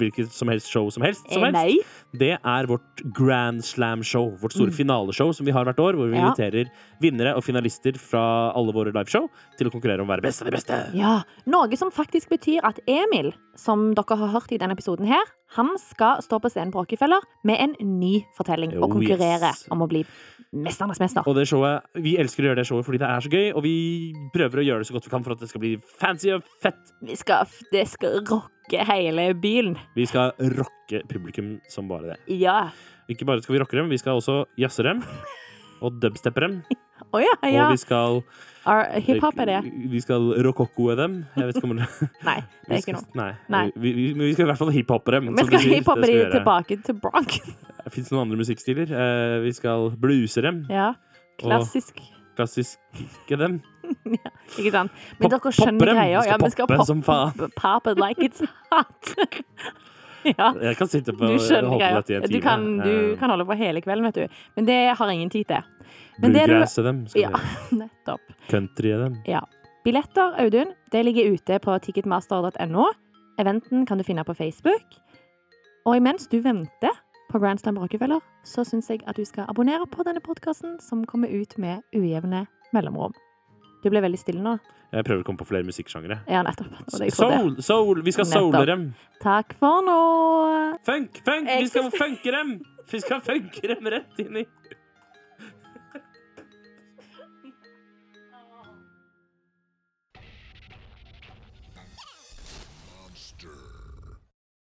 hvilket 0.00 0.32
som 0.32 0.48
helst 0.48 0.70
show 0.72 0.88
som 0.90 1.02
helst. 1.04 1.20
Som 1.30 1.44
Eh, 1.44 1.50
helst. 1.52 1.60
nei. 1.60 2.18
Det 2.18 2.30
er 2.40 2.66
vårt 2.70 3.02
Grand 3.12 3.60
Slam-show. 3.64 4.38
Vårt 4.40 4.52
store 4.56 4.70
Mm. 4.72 4.76
finaleshow 4.80 5.32
som 5.34 5.44
vi 5.44 5.52
har 5.52 5.64
hvert 5.64 5.76
år. 5.78 5.92
Hvor 5.94 6.08
vi 6.10 6.16
Ja. 6.16 6.32
inviterer 6.32 6.70
vinnere 7.02 7.36
og 7.36 7.44
finalister 7.44 7.92
fra 7.98 8.52
alle 8.56 8.72
våre 8.72 8.92
liveshow 8.92 9.28
til 9.58 9.68
å 9.68 9.72
konkurrere 9.72 10.00
om 10.00 10.08
å 10.08 10.16
være 10.16 10.22
best 10.22 10.40
av 10.42 10.46
de 10.50 10.56
beste. 10.56 10.94
Ja, 10.94 11.22
Noe 11.46 11.76
som 11.76 11.90
faktisk 11.90 12.28
betyr 12.30 12.60
at 12.64 12.80
Emil, 12.88 13.32
som 13.56 13.92
dere 13.94 14.16
har 14.16 14.28
hørt 14.40 14.52
i 14.52 14.56
denne 14.58 14.72
episoden 14.72 15.06
her, 15.06 15.24
han 15.56 15.76
skal 15.76 16.16
stå 16.22 16.40
på 16.40 16.48
scenen 16.50 16.72
på 16.72 16.80
Rockefeller 16.80 17.20
med 17.44 17.60
en 17.60 17.98
ny 18.00 18.24
fortelling 18.38 18.72
og 18.78 18.84
Oh, 18.84 18.96
konkurrere 18.96 19.50
yes. 19.52 19.68
om 19.70 19.80
å 19.82 19.88
bli 19.88 20.04
mesternes 20.52 21.00
mester. 21.00 21.24
Og 21.26 21.36
det 21.36 21.46
showet, 21.48 21.86
Vi 21.96 22.16
elsker 22.20 22.44
å 22.44 22.50
gjøre 22.50 22.60
det 22.60 22.66
showet 22.68 22.86
fordi 22.86 23.00
det 23.02 23.08
er 23.08 23.24
så 23.24 23.32
gøy, 23.32 23.46
og 23.56 23.62
vi 23.64 23.74
prøver 24.34 24.62
å 24.62 24.66
gjøre 24.66 24.84
det 24.84 24.88
så 24.90 24.96
godt 24.96 25.08
vi 25.08 25.14
kan 25.14 25.24
for 25.24 25.34
at 25.36 25.44
det 25.44 25.50
skal 25.50 25.62
bli 25.64 25.72
fancy 26.00 26.32
og 26.36 26.46
fett. 26.62 26.94
Vi 27.02 27.16
skal, 27.18 27.48
det 27.72 27.86
skal 27.90 28.20
rocke 28.28 28.86
hele 28.92 29.30
byen. 29.34 29.76
Vi 29.96 30.06
skal 30.08 30.34
rocke 30.58 31.02
publikum 31.10 31.56
som 31.72 31.88
bare 31.90 32.12
det. 32.12 32.18
Ja. 32.42 32.70
Ikke 33.10 33.26
bare 33.28 33.42
skal 33.44 33.56
vi 33.56 33.62
rocke 33.64 33.78
dem, 33.80 33.90
vi 33.92 34.00
skal 34.00 34.20
også 34.20 34.42
jazze 34.60 34.84
dem. 34.86 35.02
Og 35.82 35.98
dubsteppe 36.02 36.44
dem. 36.44 36.62
Å 37.12 37.20
ja, 37.20 37.34
ja. 37.50 37.66
Og 37.68 37.74
vi 37.76 37.80
skal 37.82 38.22
Hiphop 39.02 39.40
er 39.42 39.48
det. 39.50 39.56
Vi 39.90 40.00
skal 40.00 40.28
rokokkoe 40.46 40.94
dem. 40.96 41.16
Jeg 41.36 41.48
vet 41.48 41.56
ikke 41.58 41.66
om 41.68 41.76
det 41.80 41.88
Nei, 42.28 42.36
det 42.68 42.76
er 42.76 42.82
ikke 42.84 42.94
noe. 42.94 43.08
Nei. 43.18 43.30
Nei. 43.50 43.62
Vi, 43.74 43.92
vi, 43.96 44.04
men 44.14 44.28
vi 44.28 44.32
skal 44.36 44.46
i 44.46 44.50
hvert 44.52 44.60
fall 44.62 44.70
hiphoppe 44.76 45.14
dem. 45.16 45.32
Vi 45.34 45.46
skal 45.48 45.64
hiphoppe 45.66 46.06
Det 46.06 46.06
de 46.06 46.12
skal 46.12 46.14
vi 46.14 46.20
gjøre. 46.20 46.32
tilbake 46.38 46.78
til 46.86 46.98
Bronx. 47.02 47.40
Fins 47.92 48.06
det 48.08 48.14
noen 48.14 48.24
andre 48.28 48.38
musikkstiler? 48.44 48.92
Eh, 48.94 49.36
vi 49.42 49.52
skal 49.56 49.90
bluse 50.00 50.44
dem. 50.46 50.62
Ja. 50.70 50.92
Klassisk. 51.42 51.98
Klassiske 52.38 53.36
dem. 53.42 53.58
Ikke 54.60 54.70
sant? 54.72 54.94
Men 55.18 55.26
Pop- 55.26 55.34
dere 55.34 55.52
skjønner 55.58 55.90
greia. 55.96 56.22
Ja, 56.30 56.38
vi 56.40 56.52
skal 56.54 56.70
poppe 56.70 56.78
pop, 56.80 56.88
som 56.88 57.02
faen. 57.04 57.50
pop 57.58 57.90
it 57.90 57.98
like 58.00 58.22
it's 58.24 58.46
hot. 58.70 59.12
ja. 60.38 60.48
Jeg 60.62 60.76
kan 60.78 60.88
sitte 60.88 61.14
på 61.16 61.28
holde 61.28 61.90
dette 61.96 62.12
i 62.12 62.16
en 62.16 62.22
time. 62.26 62.32
Du 62.32 62.40
kan, 62.44 62.66
du 62.82 63.16
kan 63.20 63.32
holde 63.32 63.46
på 63.48 63.56
hele 63.58 63.82
kvelden, 63.84 64.06
vet 64.08 64.14
du. 64.14 64.40
Men 64.56 64.68
det 64.68 64.78
har 64.98 65.10
ingen 65.12 65.30
tid 65.30 65.48
til. 65.50 65.62
Bluegrasse 66.22 66.82
dem. 66.86 67.04
Skal 67.08 67.22
Ja, 67.26 67.30
vi. 67.70 67.76
nettopp. 67.82 68.20
Countrye 68.50 68.98
dem. 69.04 69.16
Ja. 69.26 69.42
Billetter, 69.84 70.36
Audun, 70.38 70.74
det 70.92 71.04
ligger 71.04 71.32
ute 71.34 71.58
på 71.58 71.78
ticketmaster.no. 71.82 72.84
Eventen 73.42 73.86
kan 73.86 73.98
du 73.98 74.04
finne 74.06 74.24
på 74.24 74.34
Facebook. 74.38 74.98
Og 75.86 75.96
imens 75.98 76.28
du 76.30 76.38
venter 76.44 76.94
på 77.32 77.40
Grand 77.42 77.58
Slam 77.58 77.80
Rockefeller, 77.80 78.20
så 78.44 78.62
syns 78.68 78.90
jeg 78.92 79.00
at 79.08 79.16
du 79.16 79.24
skal 79.26 79.48
abonnere 79.50 79.88
på 79.90 80.04
denne 80.06 80.20
podkasten, 80.22 80.76
som 80.84 81.02
kommer 81.08 81.32
ut 81.32 81.56
med 81.58 81.82
ujevne 81.96 82.44
mellomrom. 82.76 83.14
Du 83.82 83.90
ble 83.90 84.02
veldig 84.04 84.20
stille 84.20 84.42
nå. 84.42 84.56
Jeg 84.92 85.06
prøver 85.08 85.22
å 85.22 85.26
komme 85.26 85.40
på 85.40 85.48
flere 85.48 85.66
musikksjangere. 85.66 86.20
Ja, 86.30 86.42
nettopp. 86.46 86.74
Det 86.92 86.98
det. 87.00 87.14
Soul! 87.16 87.54
soul, 87.64 88.02
Vi 88.04 88.12
skal 88.14 88.28
soule 88.28 88.64
dem. 88.68 88.84
Takk 89.24 89.54
for 89.58 89.82
nå. 89.86 89.98
Funk! 90.86 91.22
funk, 91.24 91.48
Vi 91.48 91.70
skal 91.72 91.88
funke 91.94 92.34
dem! 92.34 92.58
Vi 92.92 93.00
skal 93.00 93.22
funke 93.24 93.72
dem 93.72 93.88
rett 93.94 94.20
inn 94.20 94.42
i 94.42 94.44